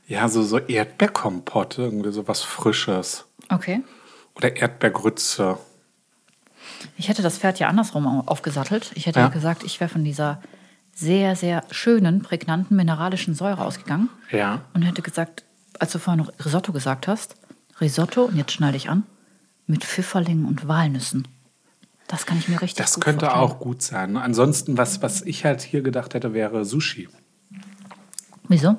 ja, 0.07 0.29
so, 0.29 0.43
so 0.43 0.59
Erdbeerkompott, 0.59 1.77
irgendwie 1.79 2.11
sowas 2.13 2.43
Frisches. 2.43 3.27
Okay. 3.51 3.83
Oder 4.35 4.57
Erdbeergrütze. 4.57 5.59
Ich 6.97 7.09
hätte 7.09 7.23
das 7.23 7.39
Pferd 7.39 7.59
ja 7.59 7.69
andersrum 7.69 8.07
au- 8.07 8.23
aufgesattelt. 8.27 8.93
Ich 8.95 9.07
hätte 9.07 9.21
Ja. 9.21 9.27
ja 9.27 9.33
gesagt, 9.33 9.63
ich 9.65 9.79
wäre 9.81 9.91
von 9.91 10.05
dieser 10.05 10.41
sehr, 10.99 11.37
sehr 11.37 11.63
schönen, 11.71 12.23
prägnanten 12.23 12.77
mineralischen 12.77 13.35
Säure 13.35 13.65
ausgegangen. 13.65 14.09
Ja. 14.33 14.63
Und 14.75 14.83
hätte 14.83 15.01
gesagt, 15.03 15.45
als 15.79 15.93
du 15.93 15.99
vorhin 16.01 16.25
noch 16.25 16.33
Risotto 16.45 16.73
gesagt 16.73 17.07
hast, 17.07 17.37
Risotto, 17.81 18.25
und 18.25 18.37
jetzt 18.37 18.51
schneide 18.53 18.77
ich 18.77 18.91
an, 18.91 19.05
mit 19.69 19.85
Pfifferlingen 19.85 20.45
und 20.45 20.67
Walnüssen. 20.67 21.29
Das 22.09 22.27
kann 22.27 22.39
ich 22.39 22.49
mir 22.49 22.61
richtig 22.61 22.85
Das 22.85 22.99
könnte 22.99 23.27
vorstellen. 23.27 23.45
auch 23.51 23.61
gut 23.61 23.83
sein. 23.83 24.17
Ansonsten, 24.17 24.77
was, 24.77 25.01
was 25.03 25.23
ich 25.23 25.45
halt 25.45 25.61
hier 25.63 25.83
gedacht 25.83 26.15
hätte, 26.15 26.33
wäre 26.35 26.65
Sushi. 26.65 27.09
Wieso? 28.49 28.77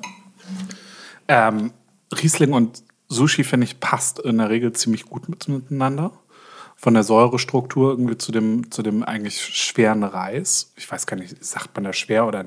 Ähm, 1.28 1.72
Riesling 2.20 2.52
und 2.52 2.82
Sushi, 3.08 3.44
finde 3.44 3.64
ich, 3.64 3.80
passt 3.80 4.18
in 4.18 4.38
der 4.38 4.50
Regel 4.50 4.72
ziemlich 4.72 5.06
gut 5.06 5.28
mit- 5.28 5.48
miteinander. 5.48 6.10
Von 6.80 6.94
der 6.94 7.02
Säurestruktur 7.02 7.90
irgendwie 7.90 8.16
zu 8.16 8.32
dem, 8.32 8.70
zu 8.70 8.82
dem 8.82 9.02
eigentlich 9.02 9.40
schweren 9.42 10.02
Reis. 10.02 10.72
Ich 10.76 10.90
weiß 10.90 11.06
gar 11.06 11.18
nicht, 11.18 11.44
sagt 11.44 11.74
man 11.74 11.84
da 11.84 11.92
schwer 11.92 12.26
oder 12.26 12.46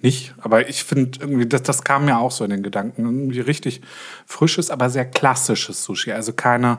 nicht. 0.00 0.34
Aber 0.38 0.68
ich 0.68 0.82
finde 0.82 1.20
irgendwie, 1.20 1.46
das, 1.46 1.62
das 1.62 1.84
kam 1.84 2.06
mir 2.06 2.18
auch 2.18 2.32
so 2.32 2.42
in 2.44 2.50
den 2.50 2.64
Gedanken. 2.64 3.04
Irgendwie 3.04 3.40
richtig 3.40 3.82
frisches, 4.26 4.70
aber 4.70 4.90
sehr 4.90 5.04
klassisches 5.04 5.84
Sushi. 5.84 6.12
Also 6.12 6.32
keine 6.32 6.78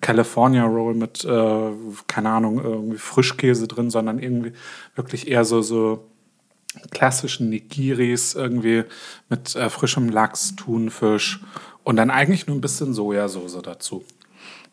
California 0.00 0.64
Roll 0.64 0.94
mit, 0.94 1.24
äh, 1.24 1.70
keine 2.06 2.30
Ahnung, 2.30 2.62
irgendwie 2.62 2.98
Frischkäse 2.98 3.68
drin, 3.68 3.90
sondern 3.90 4.18
irgendwie 4.18 4.52
wirklich 4.94 5.28
eher 5.28 5.44
so, 5.44 5.62
so 5.62 6.08
klassischen 6.90 7.50
Nigiris 7.50 8.34
irgendwie 8.34 8.84
mit 9.28 9.54
äh, 9.56 9.70
frischem 9.70 10.08
Lachs, 10.08 10.56
Thunfisch 10.56 11.40
und 11.84 11.96
dann 11.96 12.10
eigentlich 12.10 12.46
nur 12.46 12.56
ein 12.56 12.60
bisschen 12.60 12.92
Sojasauce 12.92 13.62
dazu. 13.62 14.04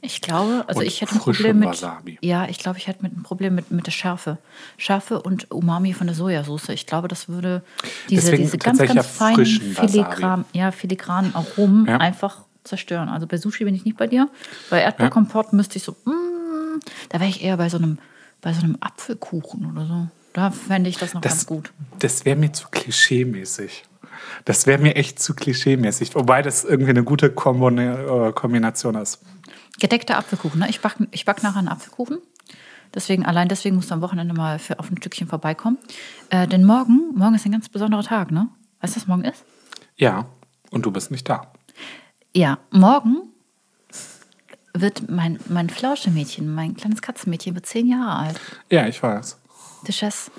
Ich 0.06 0.20
glaube, 0.20 0.66
also 0.68 0.82
Und 0.82 0.86
ich 0.86 1.00
hätte 1.00 1.13
ein 1.16 1.20
Problem 1.20 1.60
mit. 1.60 1.70
Wasabi. 1.70 2.18
Ja, 2.22 2.46
ich 2.50 2.60
glaube, 2.60 2.78
ich 2.78 2.88
hätte 2.88 3.04
mit 3.04 3.16
ein 3.18 3.24
Problem 3.24 3.56
mit, 3.56 3.72
mit 3.72 3.88
der 3.88 3.92
Schärfe. 3.92 4.38
Schärfe 4.78 5.22
und 5.22 5.50
Umami 5.50 5.94
von 5.94 6.08
der 6.08 6.16
Sojasauce. 6.16 6.70
Ich 6.70 6.86
glaube, 6.86 7.08
das 7.08 7.30
würde 7.30 7.63
diese, 8.10 8.24
Deswegen 8.32 8.44
diese 8.44 8.58
ganz, 8.58 8.80
ganz 8.80 8.94
ja 8.96 9.02
feinen, 9.04 9.46
filigran, 9.46 10.44
ja, 10.52 10.72
filigranen 10.72 11.34
Aromen 11.34 11.86
Ja. 11.88 11.98
einfach 11.98 12.44
zerstören. 12.66 13.08
Also 13.08 13.28
bei 13.28 13.38
Sushi 13.38 13.63
bin 13.63 13.76
ich 13.76 13.86
nicht 13.86 13.96
bei 13.96 14.08
dir. 14.08 14.30
Bei 14.70 14.82
Erdbeerkompott 14.82 15.54
müsste 15.54 15.78
ich 15.78 15.84
so, 15.84 15.94
mm, 15.94 16.82
da 17.08 17.22
wäre 17.22 17.30
ich 17.30 17.42
eher 17.42 17.56
bei 17.56 17.70
so 17.70 17.78
einem, 17.78 17.98
bei 18.42 18.52
so 18.52 18.62
einem 18.62 18.78
Apfelkuchen 18.82 19.72
oder 19.72 19.86
so. 19.86 20.08
Da 20.34 20.52
fände 20.52 20.89
ich 20.89 20.98
das 20.98 21.13
noch 21.13 21.22
ganz 21.22 21.36
Das, 21.36 21.46
gut. 21.46 21.72
das 22.00 22.26
wäre 22.26 22.36
mir 22.36 22.52
zu 22.52 22.68
klischee-mäßig. 22.70 23.84
Das 24.44 24.68
wäre 24.68 24.82
mir 24.82 24.96
echt 24.98 25.22
zu 25.22 25.34
klischee-mäßig. 25.34 26.13
Wobei 26.16 26.42
das 26.42 26.66
irgendwie 26.66 26.89
eine 26.89 27.04
gute 27.04 27.28
äh, 27.28 28.32
Kombination 28.34 28.96
ist. 28.96 29.20
Gedeckter 29.80 30.18
Apfelkuchen, 30.18 30.60
ne? 30.60 30.70
Ich 30.70 30.82
backe 30.82 31.08
ich 31.12 31.26
back 31.26 31.44
nachher 31.44 31.60
einen 31.60 31.68
Apfelkuchen. 31.68 32.20
Deswegen, 32.94 33.26
allein 33.26 33.48
deswegen 33.50 33.76
musst 33.76 33.90
du 33.90 33.96
am 33.96 34.02
Wochenende 34.02 34.34
mal 34.34 34.60
für, 34.60 34.80
auf 34.80 34.92
ein 34.92 34.98
Stückchen 34.98 35.28
vorbeikommen. 35.28 35.80
Äh, 36.30 36.48
denn 36.48 36.64
morgen, 36.64 37.12
morgen 37.16 37.34
ist 37.34 37.46
ein 37.46 37.52
ganz 37.52 37.70
besonderer 37.70 38.04
Tag, 38.04 38.32
ne? 38.32 38.50
Weißt 38.82 38.96
du, 38.96 39.00
was 39.00 39.08
morgen 39.08 39.24
ist? 39.24 39.44
Ja, 39.96 40.26
und 40.70 40.86
du 40.86 40.92
bist 40.92 41.10
nicht 41.10 41.28
da. 41.28 41.52
Ja, 42.36 42.60
morgen 42.72 43.30
wird 44.74 45.10
mein, 45.10 45.40
mein 45.50 45.70
Flauschemädchen, 45.70 46.54
mein 46.54 46.76
kleines 46.76 47.02
Katzenmädchen, 47.02 47.56
wird 47.56 47.66
zehn 47.66 47.88
Jahre 47.88 48.16
alt. 48.16 48.40
Ja, 48.72 48.88
ich 48.88 49.02
weiß. 49.02 49.38
Duchesse 49.86 50.32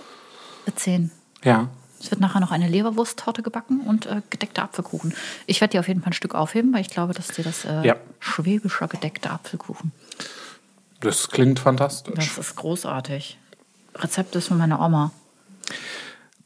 wird 0.64 0.78
zehn. 0.78 1.10
Ja. 1.44 1.68
Es 2.04 2.10
wird 2.10 2.20
nachher 2.20 2.40
noch 2.40 2.50
eine 2.50 2.68
Leberwursttorte 2.68 3.42
gebacken 3.42 3.80
und 3.80 4.04
äh, 4.06 4.20
gedeckter 4.28 4.62
Apfelkuchen. 4.64 5.14
Ich 5.46 5.60
werde 5.62 5.72
dir 5.72 5.80
auf 5.80 5.88
jeden 5.88 6.00
Fall 6.02 6.10
ein 6.10 6.14
Stück 6.14 6.34
aufheben, 6.34 6.72
weil 6.74 6.82
ich 6.82 6.90
glaube, 6.90 7.14
dass 7.14 7.28
dir 7.28 7.42
das 7.44 7.64
äh, 7.64 7.82
Ja. 7.86 7.96
schwäbischer 8.20 8.88
gedeckter 8.88 9.32
Apfelkuchen. 9.32 9.90
Das 11.00 11.30
klingt 11.30 11.58
fantastisch. 11.60 12.14
Das 12.14 12.36
ist 12.38 12.56
großartig. 12.56 13.38
Rezept 13.96 14.36
ist 14.36 14.48
von 14.48 14.58
meiner 14.58 14.80
Oma. 14.84 15.12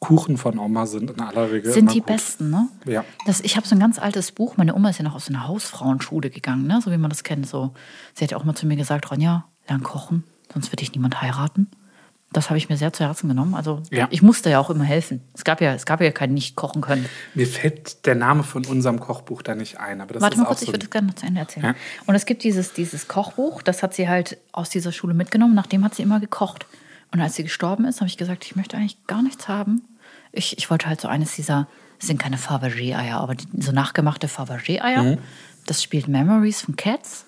Kuchen 0.01 0.37
von 0.37 0.59
Oma 0.61 0.87
sind 0.87 1.11
in 1.11 1.21
aller 1.21 1.51
Regel 1.51 1.73
Sind 1.73 1.93
die 1.93 1.99
gut. 1.99 2.07
besten, 2.07 2.51
ne? 2.51 2.69
Ja. 2.85 3.05
Das, 3.27 3.41
ich 3.41 3.57
habe 3.57 3.67
so 3.67 3.75
ein 3.75 3.81
ganz 3.81 3.99
altes 3.99 4.31
Buch. 4.31 4.57
Meine 4.57 4.75
Oma 4.77 4.91
ist 4.91 4.99
ja 4.99 5.05
noch 5.05 5.17
aus 5.17 5.27
so 5.27 5.33
einer 5.35 5.49
Hausfrauenschule 5.49 6.31
gegangen, 6.31 6.69
ne? 6.69 6.81
so 6.81 6.93
wie 6.93 6.99
man 6.99 7.11
das 7.11 7.25
kennt. 7.25 7.49
So. 7.49 7.75
Sie 8.15 8.23
hat 8.25 8.31
ja 8.31 8.37
auch 8.37 8.45
mal 8.45 8.55
zu 8.55 8.67
mir 8.67 8.77
gesagt, 8.77 9.11
Ronja, 9.11 9.45
lern 9.69 9.83
kochen, 9.83 10.23
sonst 10.53 10.71
wird 10.71 10.81
dich 10.83 10.93
niemand 10.93 11.21
heiraten. 11.21 11.69
Das 12.33 12.51
habe 12.51 12.59
ich 12.59 12.69
mir 12.69 12.77
sehr 12.77 12.93
zu 12.93 13.05
Herzen 13.05 13.29
genommen. 13.29 13.55
Also 13.55 13.83
Ja. 13.91 14.07
ich 14.11 14.21
musste 14.21 14.51
ja 14.51 14.61
auch 14.61 14.69
immer 14.69 14.85
helfen. 14.85 15.23
Es 15.33 15.45
gab 15.45 15.63
ja, 15.63 15.73
es 15.73 15.87
gab 15.87 16.03
ja 16.03 16.11
kein 16.11 16.35
nicht 16.35 16.57
kochen 16.57 16.83
können. 16.83 17.07
Mir 17.35 17.47
fällt 17.47 18.05
der 18.05 18.15
Name 18.17 18.43
von 18.43 18.67
unserem 18.67 19.01
Kochbuch 19.01 19.41
da 19.41 19.55
nicht 19.55 19.81
ein, 19.81 20.03
aber 20.03 20.13
das 20.13 20.23
Warte 20.23 20.35
ist 20.35 20.41
mal 20.41 20.45
kurz, 20.47 20.61
so 20.61 20.65
ich 20.67 20.73
würde 20.73 20.81
das 20.81 20.91
gerne 20.91 21.07
noch 21.07 21.15
zu 21.15 21.25
Ende 21.25 21.41
erzählen. 21.41 21.67
Ja. 21.67 21.75
Und 22.07 22.15
es 22.15 22.27
gibt 22.27 22.45
dieses, 22.45 22.75
dieses 22.75 23.09
Kochbuch, 23.09 23.63
das 23.63 23.83
hat 23.83 23.95
sie 23.95 24.09
halt 24.09 24.37
aus 24.53 24.69
dieser 24.69 24.93
Schule 24.93 25.15
mitgenommen. 25.15 25.55
Nachdem 25.55 25.85
hat 25.85 25.95
sie 25.95 26.03
immer 26.03 26.21
gekocht. 26.21 26.67
Und 27.13 27.21
als 27.23 27.35
sie 27.37 27.45
gestorben 27.45 27.87
ist, 27.87 28.01
habe 28.01 28.09
ich 28.09 28.19
gesagt, 28.19 28.45
ich 28.45 28.57
möchte 28.57 28.77
eigentlich 28.77 29.07
gar 29.07 29.23
nichts 29.23 29.49
haben. 29.49 29.83
Ich, 30.31 30.59
ich 30.59 30.69
wollte 30.69 30.87
halt 30.87 31.01
so 31.01 31.09
eines 31.09 31.35
dieser, 31.35 31.67
das 31.99 32.09
sind 32.09 32.19
keine 32.21 32.37
Fabergé-Eier, 32.37 33.17
aber 33.19 33.37
die, 33.37 33.47
so 33.63 33.73
nachgemachte 33.73 34.27
Fabergé-Eier. 34.29 35.03
Mhm. 35.03 35.19
Das 35.67 35.83
spielt 35.83 36.09
Memories 36.09 36.61
von 36.61 36.77
Cats. 36.77 37.25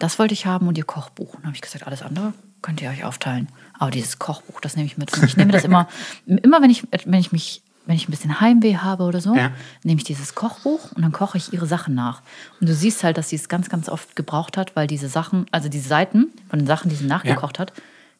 Das 0.00 0.18
wollte 0.18 0.34
ich 0.34 0.46
haben 0.46 0.66
und 0.66 0.76
ihr 0.76 0.84
Kochbuch. 0.84 1.34
Und 1.34 1.42
dann 1.42 1.46
habe 1.46 1.54
ich 1.54 1.62
gesagt, 1.62 1.86
alles 1.86 2.02
andere 2.02 2.32
könnt 2.66 2.82
ihr 2.82 2.90
euch 2.90 3.04
aufteilen. 3.04 3.48
Aber 3.78 3.90
dieses 3.90 4.18
Kochbuch, 4.18 4.60
das 4.60 4.74
nehme 4.76 4.86
ich 4.86 4.98
mit. 4.98 5.16
Ich 5.24 5.36
nehme 5.36 5.52
das 5.52 5.64
immer, 5.64 5.88
immer 6.26 6.60
wenn 6.60 6.70
ich, 6.70 6.84
wenn 7.04 7.20
ich 7.20 7.30
mich, 7.32 7.62
wenn 7.86 7.94
ich 7.94 8.08
ein 8.08 8.10
bisschen 8.10 8.40
Heimweh 8.40 8.76
habe 8.78 9.04
oder 9.04 9.20
so, 9.20 9.34
Ja. 9.36 9.52
nehme 9.84 9.98
ich 9.98 10.04
dieses 10.04 10.34
Kochbuch 10.34 10.90
und 10.92 11.02
dann 11.02 11.12
koche 11.12 11.38
ich 11.38 11.52
ihre 11.52 11.66
Sachen 11.66 11.94
nach. 11.94 12.22
Und 12.60 12.68
du 12.68 12.74
siehst 12.74 13.04
halt, 13.04 13.16
dass 13.18 13.28
sie 13.28 13.36
es 13.36 13.48
ganz, 13.48 13.68
ganz 13.68 13.88
oft 13.88 14.16
gebraucht 14.16 14.56
hat, 14.56 14.74
weil 14.74 14.86
diese 14.88 15.08
Sachen, 15.08 15.46
also 15.52 15.68
diese 15.68 15.88
Seiten 15.88 16.26
von 16.50 16.58
den 16.58 16.66
Sachen, 16.66 16.88
die 16.90 16.96
sie 16.96 17.04
nachgekocht 17.06 17.58
hat, 17.60 17.72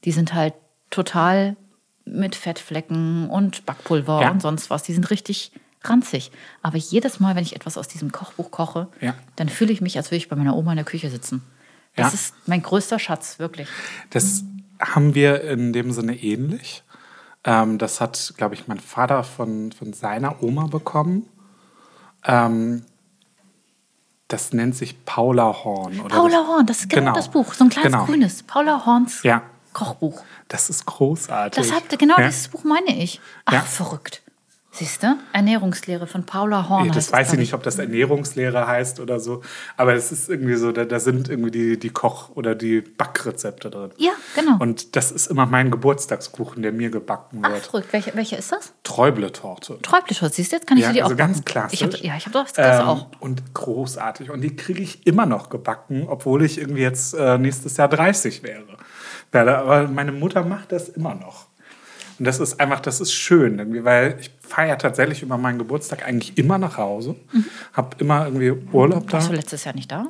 die 0.04 0.12
sind 0.12 0.32
halt 0.34 0.54
total 0.90 1.56
mit 2.04 2.36
Fettflecken 2.36 3.28
und 3.28 3.66
Backpulver 3.66 4.22
Ja. 4.22 4.30
und 4.30 4.40
sonst 4.40 4.70
was. 4.70 4.84
Die 4.84 4.92
sind 4.92 5.10
richtig 5.10 5.50
ranzig. 5.82 6.30
Aber 6.62 6.76
jedes 6.78 7.18
Mal, 7.18 7.34
wenn 7.34 7.42
ich 7.42 7.56
etwas 7.56 7.76
aus 7.76 7.88
diesem 7.88 8.12
Kochbuch 8.12 8.50
koche, 8.52 8.86
Ja. 9.00 9.14
dann 9.34 9.48
fühle 9.48 9.72
ich 9.72 9.80
mich, 9.80 9.96
als 9.96 10.08
würde 10.08 10.18
ich 10.18 10.28
bei 10.28 10.36
meiner 10.36 10.54
Oma 10.56 10.70
in 10.72 10.76
der 10.76 10.84
Küche 10.84 11.10
sitzen. 11.10 11.42
Das 11.96 12.08
Ja. 12.12 12.14
ist 12.14 12.34
mein 12.46 12.62
größter 12.62 12.98
Schatz, 12.98 13.38
wirklich. 13.38 13.68
Das 14.10 14.42
haben 14.80 15.14
wir 15.14 15.42
in 15.42 15.72
dem 15.72 15.90
Sinne 15.92 16.14
ähnlich. 16.16 16.82
Ähm, 17.44 17.78
das 17.78 18.00
hat, 18.00 18.34
glaube 18.36 18.54
ich, 18.54 18.68
mein 18.68 18.80
Vater 18.80 19.24
von, 19.24 19.72
von 19.72 19.92
seiner 19.92 20.42
Oma 20.42 20.66
bekommen. 20.66 21.26
Ähm, 22.24 22.84
das 24.28 24.52
nennt 24.52 24.74
sich 24.76 25.04
Paula 25.04 25.64
Horn. 25.64 26.00
Oder 26.00 26.16
Paula 26.16 26.38
das, 26.40 26.46
Horn, 26.48 26.66
das 26.66 26.80
ist 26.80 26.90
genau, 26.90 27.02
Genau. 27.02 27.14
das 27.14 27.28
Buch. 27.30 27.54
So 27.54 27.64
ein 27.64 27.70
kleines 27.70 27.92
Genau. 27.92 28.04
grünes. 28.04 28.42
Paula 28.42 28.84
Horns 28.84 29.22
Ja. 29.22 29.42
Kochbuch. 29.72 30.22
Das 30.48 30.68
ist 30.70 30.84
großartig. 30.86 31.62
Das 31.62 31.72
habt 31.74 31.92
ihr, 31.92 31.98
genau 31.98 32.16
ja. 32.18 32.26
dieses 32.26 32.48
Buch 32.48 32.64
meine 32.64 32.96
ich. 33.02 33.20
Ach, 33.44 33.52
Ja. 33.52 33.60
verrückt. 33.60 34.22
Siehst 34.76 35.02
du? 35.02 35.16
Ernährungslehre 35.32 36.06
von 36.06 36.24
Paula 36.26 36.68
Horn. 36.68 36.88
Nee, 36.88 36.92
das 36.94 37.10
weiß 37.10 37.32
ich 37.32 37.38
nicht, 37.38 37.54
ob 37.54 37.62
das 37.62 37.78
Ernährungslehre 37.78 38.66
heißt 38.66 39.00
oder 39.00 39.18
so. 39.20 39.40
Aber 39.78 39.94
es 39.94 40.12
ist 40.12 40.28
irgendwie 40.28 40.56
so, 40.56 40.70
da, 40.70 40.84
da 40.84 41.00
sind 41.00 41.30
irgendwie 41.30 41.50
die, 41.50 41.78
die 41.78 41.88
Koch- 41.88 42.28
oder 42.34 42.54
die 42.54 42.82
Backrezepte 42.82 43.70
drin. 43.70 43.90
Ja, 43.96 44.10
genau. 44.34 44.56
Und 44.58 44.94
das 44.94 45.12
ist 45.12 45.28
immer 45.28 45.46
mein 45.46 45.70
Geburtstagskuchen, 45.70 46.62
der 46.62 46.72
mir 46.72 46.90
gebacken 46.90 47.40
Ach, 47.42 47.50
wird. 47.52 47.64
verrückt. 47.66 47.92
Welcher 47.92 48.14
welche 48.16 48.36
ist 48.36 48.52
das? 48.52 48.74
Träubletorte. 48.82 49.78
Träubletorte. 49.80 50.34
Siehst 50.34 50.52
du, 50.52 50.56
jetzt 50.56 50.66
kann 50.66 50.76
ich 50.76 50.84
Ja, 50.84 50.92
dir 50.92 51.04
also 51.04 51.14
auch 51.14 51.18
ganz 51.18 51.38
backen. 51.38 51.44
klassisch. 51.46 51.80
Ich 51.80 51.84
hab, 51.86 51.96
ja, 52.02 52.16
ich 52.18 52.26
habe 52.26 52.32
das, 52.34 52.52
das 52.52 52.80
Ähm, 52.80 52.86
auch. 52.86 53.06
Und 53.20 53.54
großartig. 53.54 54.30
Und 54.30 54.42
die 54.42 54.54
kriege 54.56 54.82
ich 54.82 55.06
immer 55.06 55.24
noch 55.24 55.48
gebacken, 55.48 56.04
obwohl 56.06 56.44
ich 56.44 56.58
irgendwie 56.58 56.82
jetzt 56.82 57.14
äh, 57.14 57.38
nächstes 57.38 57.78
Jahr 57.78 57.88
30 57.88 58.42
wäre. 58.42 58.64
Werde. 59.32 59.58
Aber 59.58 59.88
meine 59.88 60.12
Mutter 60.12 60.44
macht 60.44 60.70
das 60.72 60.88
immer 60.90 61.14
noch. 61.14 61.45
Und 62.18 62.24
das 62.24 62.40
ist 62.40 62.60
einfach, 62.60 62.80
das 62.80 63.00
ist 63.00 63.12
schön, 63.12 63.58
irgendwie, 63.58 63.84
weil 63.84 64.16
ich 64.20 64.30
feiere 64.40 64.78
tatsächlich 64.78 65.22
über 65.22 65.36
meinen 65.36 65.58
Geburtstag 65.58 66.06
eigentlich 66.06 66.38
immer 66.38 66.58
nach 66.58 66.78
Hause. 66.78 67.16
Mhm. 67.32 67.44
Hab 67.72 68.00
immer 68.00 68.24
irgendwie 68.26 68.52
Urlaub 68.72 69.08
da. 69.08 69.14
Warst 69.14 69.28
du 69.28 69.34
letztes 69.34 69.64
Jahr 69.64 69.74
nicht 69.74 69.90
da? 69.90 70.06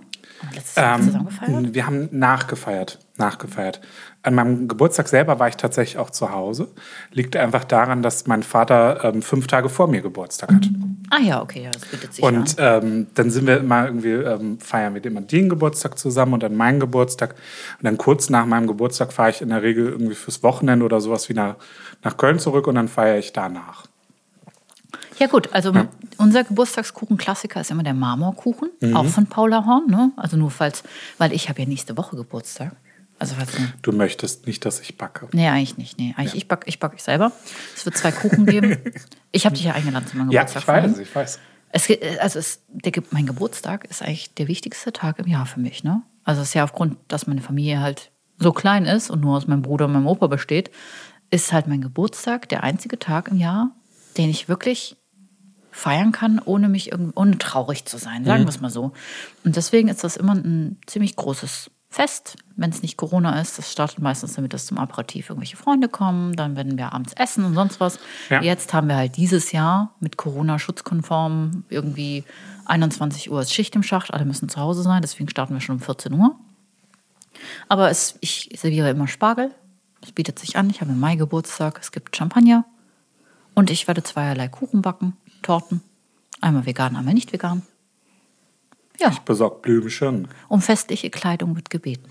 Letztes 0.55 0.77
Jahr? 0.77 0.99
Ähm, 0.99 1.75
wir 1.75 1.87
haben 1.87 2.09
nachgefeiert, 2.13 2.99
nachgefeiert. 3.17 3.81
An 4.27 4.35
meinem 4.35 4.67
Geburtstag 4.67 5.07
selber 5.07 5.39
war 5.39 5.47
ich 5.47 5.57
tatsächlich 5.57 5.99
auch 5.99 6.11
zu 6.11 6.33
Hause. 6.33 6.67
Liegt 7.13 7.37
einfach 7.37 7.63
daran, 7.63 8.03
dass 8.03 8.27
mein 8.27 8.43
Vater 8.43 9.05
ähm, 9.05 9.23
fünf 9.23 9.47
Tage 9.47 9.69
vor 9.69 9.87
mir 9.87 10.03
Geburtstag 10.03 10.53
hat. 10.53 10.69
Ah 11.11 11.21
ja, 11.21 11.41
okay, 11.41 11.63
ja, 11.63 11.71
das 11.71 11.85
bietet 11.85 12.13
sich 12.13 12.25
Und 12.25 12.57
ähm, 12.59 13.07
dann 13.15 13.31
sind 13.31 13.47
wir 13.47 13.59
immer 13.59 13.87
irgendwie, 13.87 14.11
ähm, 14.11 14.59
feiern 14.59 14.95
wir 14.95 15.05
immer 15.05 15.21
den 15.21 15.49
Geburtstag 15.49 15.97
zusammen 15.97 16.33
und 16.33 16.43
dann 16.43 16.57
meinen 16.57 16.81
Geburtstag. 16.81 17.37
Und 17.79 17.85
dann 17.85 17.99
kurz 17.99 18.29
nach 18.29 18.47
meinem 18.47 18.67
Geburtstag 18.67 19.13
fahre 19.13 19.31
ich 19.31 19.43
in 19.43 19.51
der 19.51 19.63
Regel 19.63 19.87
irgendwie 19.91 20.17
fürs 20.17 20.43
Wochenende 20.43 20.85
oder 20.85 21.01
sowas 21.01 21.29
wieder 21.29 21.55
nach 22.03 22.17
Köln 22.17 22.41
zurück 22.41 22.67
und 22.67 22.75
dann 22.75 22.89
feiere 22.89 23.19
ich 23.19 23.33
danach. 23.33 23.85
Ja 25.21 25.29
gut, 25.29 25.51
also 25.53 25.73
unser 26.19 26.43
Geburtstagskuchen-Klassiker 26.43 27.61
ist 27.61 27.71
immer 27.71 27.85
der 27.85 27.95
Marmorkuchen, 27.95 28.71
Mhm. 28.81 28.97
auch 28.97 29.07
von 29.07 29.27
Paula 29.27 29.65
Horn. 29.65 29.87
Ne? 29.87 30.11
Also 30.17 30.37
nur 30.37 30.51
falls, 30.51 30.83
weil 31.17 31.33
ich 31.33 31.49
habe 31.49 31.63
ja 31.63 31.69
nächste 31.69 31.97
Woche 31.97 32.17
Geburtstag. 32.17 32.73
Also 33.19 33.35
du 33.83 33.93
möchtest 33.93 34.47
nicht, 34.47 34.65
dass 34.65 34.81
ich 34.81 34.99
backe. 34.99 35.29
Nee, 35.33 35.49
eigentlich 35.49 35.79
nicht. 35.79 35.99
Nee, 35.99 36.15
eigentlich 36.17 36.35
ich 36.35 36.49
backe 36.49 36.69
ich 36.69 36.79
back 36.79 36.93
ich 36.95 37.03
selber. 37.03 37.33
Es 37.75 37.87
wird 37.87 37.97
zwei 37.97 38.13
Kuchen 38.13 38.45
geben. 38.47 38.77
Ich 39.33 39.47
habe 39.47 39.55
dich 39.57 39.65
ja 39.65 39.73
eingeladen 39.73 40.07
zu 40.07 40.17
meinem 40.17 40.31
Ja, 40.31 40.45
Geburtstag. 40.45 40.85
ich 40.85 40.91
weiß, 40.91 40.99
ich 40.99 41.15
weiß. 41.15 41.39
Es, 41.71 41.91
also 42.21 42.39
es, 42.39 42.61
der, 42.69 42.93
mein 43.11 43.27
Geburtstag 43.27 43.85
ist 43.87 44.03
eigentlich 44.03 44.35
der 44.35 44.49
wichtigste 44.49 44.93
Tag 44.93 45.19
im 45.19 45.27
Jahr 45.27 45.47
für 45.47 45.61
mich. 45.61 45.83
Ne? 45.83 46.03
Also 46.25 46.43
es 46.43 46.49
ist 46.49 46.55
ja 46.55 46.65
aufgrund, 46.65 46.99
dass 47.09 47.27
meine 47.27 47.41
Familie 47.43 47.81
halt 47.81 48.13
so 48.39 48.53
klein 48.53 48.85
ist 48.85 49.11
und 49.11 49.21
nur 49.21 49.37
aus 49.37 49.47
meinem 49.47 49.63
Bruder 49.63 49.87
und 49.87 49.93
meinem 49.93 50.07
Opa 50.07 50.27
besteht, 50.27 50.71
ist 51.31 51.53
halt 51.53 51.67
mein 51.67 51.81
Geburtstag 51.81 52.49
der 52.51 52.63
einzige 52.63 52.99
Tag 52.99 53.29
im 53.29 53.39
Jahr, 53.39 53.71
den 54.17 54.31
ich 54.31 54.49
wirklich 54.49 54.97
feiern 55.71 56.13
kann, 56.13 56.41
ohne 56.43 56.69
mich 56.69 56.93
irgendwie, 56.93 57.13
ohne 57.17 57.39
traurig 57.39 57.85
zu 57.85 57.99
sein, 57.99 58.25
sagen 58.25 58.45
wir 58.45 58.49
es 58.49 58.61
mal 58.61 58.71
so. 58.71 58.93
Und 59.45 59.57
deswegen 59.57 59.89
ist 59.89 60.05
das 60.05 60.17
immer 60.17 60.35
ein 60.35 60.79
ziemlich 60.87 61.17
großes 61.17 61.71
Fest, 61.97 62.37
wenn 62.57 62.69
es 62.69 62.83
nicht 62.83 62.99
Corona 62.99 63.41
ist. 63.41 63.57
Das 63.57 63.73
startet 63.73 64.01
meistens 64.01 64.35
damit, 64.35 64.53
dass 64.53 64.67
zum 64.67 64.77
Aperitif 64.77 65.31
irgendwelche 65.31 65.57
Freunde 65.57 65.89
kommen, 65.89 66.37
dann 66.37 66.55
werden 66.55 66.77
wir 66.77 66.93
abends 66.93 67.15
essen 67.15 67.43
und 67.43 67.55
sonst 67.55 67.81
was. 67.81 67.99
Ja. 68.29 68.43
Jetzt 68.43 68.75
haben 68.75 68.89
wir 68.89 68.97
halt 68.97 69.17
dieses 69.17 69.51
Jahr 69.51 69.95
mit 69.99 70.19
Corona 70.19 70.59
schutzkonform 70.59 71.65
irgendwie 71.71 72.25
21 72.67 73.31
Uhr 73.31 73.41
ist 73.41 73.55
Schicht 73.55 73.75
im 73.77 73.83
Schacht, 73.83 74.13
alle 74.13 74.27
müssen 74.27 74.51
zu 74.51 74.61
Hause 74.61 74.83
sein, 74.83 75.01
deswegen 75.01 75.31
starten 75.31 75.55
wir 75.55 75.61
schon 75.63 75.77
um 75.77 75.81
14 75.81 76.13
Uhr. 76.13 76.37
Aber 77.69 77.91
es, 77.91 78.17
ich 78.21 78.51
serviere 78.59 78.91
immer 78.91 79.09
Spargel. 79.09 79.53
Es 80.03 80.13
bietet 80.13 80.39
sich 80.39 80.57
an. 80.57 80.69
Ich 80.69 80.83
habe 80.83 80.93
im 80.93 81.01
Mai 81.01 81.17
Geburtstag. 81.17 81.79
Es 81.81 81.93
gibt 81.93 82.15
Champagner. 82.15 82.67
Und 83.55 83.71
ich 83.71 83.89
werde 83.89 84.03
zweierlei 84.03 84.49
Kuchen 84.49 84.83
backen, 84.83 85.17
Torten. 85.43 85.81
Einmal 86.43 86.67
vegan, 86.67 86.95
einmal 86.95 87.15
nicht 87.15 87.33
vegan. 87.33 87.63
Ja, 88.99 89.13
Besorgt 89.25 89.63
Blümchen. 89.63 90.29
um 90.49 90.61
festliche 90.63 91.11
Kleidung 91.11 91.55
wird 91.57 91.71
gebeten. 91.71 92.09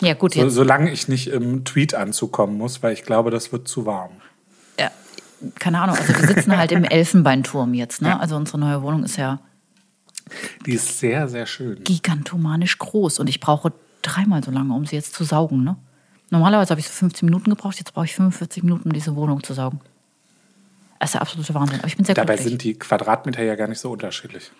Ja, 0.00 0.14
gut, 0.14 0.34
So, 0.34 0.48
solange 0.48 0.90
ich 0.90 1.08
nicht 1.08 1.28
im 1.28 1.64
Tweet-Anzug 1.64 2.32
kommen 2.32 2.58
muss, 2.58 2.82
weil 2.82 2.92
ich 2.92 3.04
glaube, 3.04 3.30
das 3.30 3.52
wird 3.52 3.68
zu 3.68 3.86
warm. 3.86 4.10
Ja, 4.78 4.90
keine 5.58 5.80
Ahnung. 5.80 5.96
Also, 5.96 6.12
wir 6.18 6.26
sitzen 6.26 6.56
halt 6.56 6.72
im 6.72 6.84
Elfenbeinturm 6.84 7.74
jetzt. 7.74 8.02
Ne? 8.02 8.18
Also, 8.18 8.36
unsere 8.36 8.58
neue 8.58 8.82
Wohnung 8.82 9.04
ist 9.04 9.16
ja 9.16 9.38
Die 10.66 10.72
ist 10.74 10.98
sehr, 10.98 11.28
sehr 11.28 11.46
schön. 11.46 11.84
gigantomanisch 11.84 12.78
groß 12.78 13.20
und 13.20 13.28
ich 13.28 13.38
brauche 13.40 13.72
dreimal 14.02 14.42
so 14.42 14.50
lange, 14.50 14.74
um 14.74 14.84
sie 14.84 14.96
jetzt 14.96 15.14
zu 15.14 15.22
saugen. 15.24 15.62
Ne? 15.62 15.76
Normalerweise 16.30 16.70
habe 16.70 16.80
ich 16.80 16.88
so 16.88 16.92
15 16.92 17.24
Minuten 17.26 17.50
gebraucht, 17.50 17.78
jetzt 17.78 17.94
brauche 17.94 18.06
ich 18.06 18.14
45 18.16 18.64
Minuten, 18.64 18.88
um 18.88 18.92
diese 18.92 19.14
Wohnung 19.14 19.42
zu 19.44 19.54
saugen. 19.54 19.80
Das 21.04 21.10
ist 21.10 21.14
der 21.16 21.20
absolute 21.20 21.52
Wahnsinn. 21.52 21.80
Aber 21.80 21.86
ich 21.88 21.96
bin 21.96 22.06
sehr 22.06 22.14
Dabei 22.14 22.36
glücklich. 22.36 22.48
sind 22.48 22.62
die 22.64 22.74
Quadratmeter 22.78 23.42
ja 23.42 23.56
gar 23.56 23.68
nicht 23.68 23.78
so 23.78 23.90
unterschiedlich. 23.90 24.50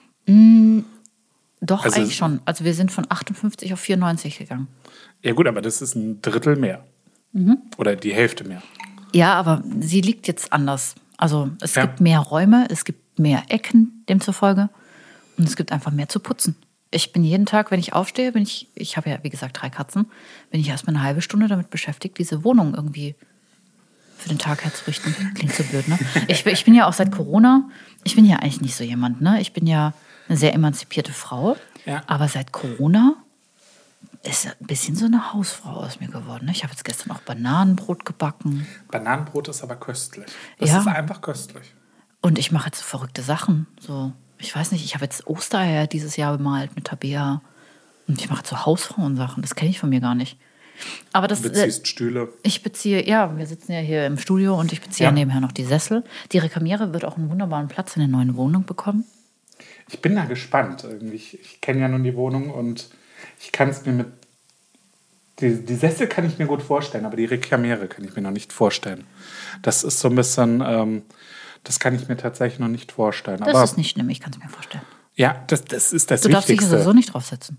Doch, 1.60 1.84
also- 1.84 1.96
eigentlich 2.00 2.16
schon. 2.16 2.40
Also 2.44 2.64
wir 2.64 2.74
sind 2.74 2.92
von 2.92 3.06
58 3.08 3.72
auf 3.72 3.80
94 3.80 4.38
gegangen. 4.38 4.68
Ja 5.22 5.32
gut, 5.32 5.46
aber 5.46 5.62
das 5.62 5.80
ist 5.80 5.94
ein 5.94 6.20
Drittel 6.20 6.56
mehr. 6.56 6.84
Mhm. 7.32 7.58
Oder 7.78 7.96
die 7.96 8.12
Hälfte 8.12 8.44
mehr. 8.44 8.62
Ja, 9.14 9.32
aber 9.34 9.62
sie 9.80 10.02
liegt 10.02 10.26
jetzt 10.28 10.52
anders. 10.52 10.94
Also 11.16 11.48
es 11.62 11.74
Ja. 11.76 11.86
gibt 11.86 12.02
mehr 12.02 12.18
Räume, 12.18 12.66
es 12.68 12.84
gibt 12.84 13.18
mehr 13.18 13.44
Ecken 13.48 14.04
demzufolge 14.08 14.68
und 15.38 15.48
es 15.48 15.56
gibt 15.56 15.72
einfach 15.72 15.92
mehr 15.92 16.10
zu 16.10 16.20
putzen. 16.20 16.56
Ich 16.90 17.12
bin 17.12 17.24
jeden 17.24 17.46
Tag, 17.46 17.70
wenn 17.70 17.80
ich 17.80 17.94
aufstehe, 17.94 18.32
bin 18.32 18.42
ich, 18.42 18.68
ich 18.74 18.98
habe 18.98 19.08
ja, 19.08 19.18
wie 19.22 19.30
gesagt, 19.30 19.58
drei 19.62 19.70
Katzen, 19.70 20.10
bin 20.50 20.60
ich 20.60 20.68
erstmal 20.68 20.94
eine 20.94 21.04
halbe 21.04 21.22
Stunde 21.22 21.48
damit 21.48 21.70
beschäftigt, 21.70 22.18
diese 22.18 22.44
Wohnung 22.44 22.74
irgendwie 22.74 23.14
für 24.16 24.28
den 24.28 24.38
Tag 24.38 24.64
herzurichten. 24.64 25.14
Klingt 25.34 25.54
so 25.54 25.62
blöd, 25.64 25.88
ne? 25.88 25.98
Ich, 26.28 26.44
bin- 26.44 26.52
ich 26.54 26.64
bin 26.64 26.74
ja 26.74 26.86
auch 26.86 26.92
seit 26.92 27.12
Corona, 27.12 27.68
ich 28.04 28.14
bin 28.16 28.24
ja 28.24 28.36
eigentlich 28.36 28.60
nicht 28.60 28.74
so 28.76 28.84
jemand, 28.84 29.20
ne? 29.20 29.40
Ich 29.40 29.52
bin 29.52 29.66
ja 29.66 29.92
eine 30.28 30.36
sehr 30.38 30.54
emanzipierte 30.54 31.12
Frau. 31.12 31.56
Ja. 31.84 32.02
Aber 32.06 32.28
seit 32.28 32.50
Corona 32.52 33.14
ist 34.22 34.46
ein 34.46 34.66
bisschen 34.66 34.96
so 34.96 35.04
eine 35.04 35.34
Hausfrau 35.34 35.70
aus 35.72 36.00
mir 36.00 36.08
geworden. 36.08 36.46
Ne? 36.46 36.52
Ich 36.52 36.62
habe 36.62 36.72
jetzt 36.72 36.84
gestern 36.84 37.10
auch 37.10 37.20
Bananenbrot 37.20 38.06
gebacken. 38.06 38.66
Bananenbrot 38.90 39.48
ist 39.48 39.62
aber 39.62 39.76
köstlich. 39.76 40.24
Das 40.58 40.70
Ja. 40.70 40.78
ist 40.80 40.86
einfach 40.86 41.20
köstlich. 41.20 41.74
Und 42.22 42.38
ich 42.38 42.50
mache 42.50 42.66
jetzt 42.66 42.78
so 42.78 42.84
verrückte 42.84 43.20
Sachen. 43.22 43.66
So, 43.78 44.12
ich 44.38 44.56
weiß 44.56 44.72
nicht, 44.72 44.82
ich 44.82 44.94
habe 44.94 45.04
jetzt 45.04 45.26
Ostereier 45.26 45.86
dieses 45.86 46.16
Jahr 46.16 46.38
bemalt 46.38 46.74
mit 46.74 46.86
Tabea. 46.86 47.42
Und 48.08 48.18
ich 48.20 48.30
mache 48.30 48.38
jetzt 48.40 48.48
so 48.50 48.64
Hausfrauensachen. 48.64 49.42
Das 49.42 49.54
kenne 49.54 49.70
ich 49.70 49.78
von 49.78 49.90
mir 49.90 50.00
gar 50.00 50.14
nicht. 50.14 50.38
Aber 51.12 51.28
das. 51.28 51.42
Du 51.42 51.48
beziehst 51.50 51.86
Stühle. 51.86 52.32
Ich 52.42 52.62
beziehe, 52.62 53.06
ja, 53.06 53.36
wir 53.36 53.46
sitzen 53.46 53.72
ja 53.72 53.78
hier 53.80 54.06
im 54.06 54.18
Studio 54.18 54.58
und 54.58 54.72
ich 54.72 54.80
beziehe 54.80 55.08
Ja. 55.08 55.12
nebenher 55.12 55.40
noch 55.40 55.52
die 55.52 55.64
Sessel. 55.64 56.04
Die 56.32 56.38
Rekamiere 56.38 56.92
wird 56.92 57.04
auch 57.04 57.16
einen 57.16 57.30
wunderbaren 57.30 57.68
Platz 57.68 57.96
in 57.96 58.00
der 58.00 58.08
neuen 58.08 58.36
Wohnung 58.36 58.64
bekommen. 58.64 59.04
Ich 59.88 60.00
bin 60.00 60.16
da 60.16 60.24
gespannt 60.24 60.84
irgendwie. 60.84 61.16
Ich, 61.16 61.38
ich 61.40 61.60
kenne 61.60 61.80
ja 61.80 61.88
nun 61.88 62.02
die 62.02 62.16
Wohnung 62.16 62.50
und 62.50 62.88
ich 63.40 63.52
kann 63.52 63.68
es 63.68 63.84
mir 63.86 63.92
mit. 63.92 64.06
Die, 65.40 65.64
die 65.64 65.74
Sessel 65.74 66.06
kann 66.06 66.24
ich 66.26 66.38
mir 66.38 66.46
gut 66.46 66.62
vorstellen, 66.62 67.04
aber 67.04 67.16
die 67.16 67.24
Rekamiere 67.24 67.88
kann 67.88 68.04
ich 68.04 68.14
mir 68.14 68.22
noch 68.22 68.30
nicht 68.30 68.52
vorstellen. 68.52 69.04
Das 69.62 69.82
ist 69.84 69.98
so 70.00 70.08
ein 70.08 70.14
bisschen. 70.14 70.62
Ähm, 70.64 71.02
das 71.64 71.80
kann 71.80 71.94
ich 71.94 72.08
mir 72.08 72.16
tatsächlich 72.16 72.58
noch 72.60 72.68
nicht 72.68 72.92
vorstellen. 72.92 73.38
Das 73.40 73.48
aber 73.48 73.64
ist 73.64 73.76
nicht 73.76 73.90
schlimm, 73.90 74.10
ich 74.10 74.20
kann 74.20 74.32
es 74.32 74.38
mir 74.38 74.48
vorstellen. 74.48 74.84
ja, 75.14 75.42
das, 75.46 75.64
das 75.64 75.92
ist 75.92 76.10
das 76.10 76.20
Du 76.20 76.28
darfst 76.28 76.48
dich 76.48 76.56
ja 76.56 76.60
Wichtigste. 76.62 76.76
sowieso 76.78 76.92
nicht 76.92 77.12
draufsetzen. 77.14 77.58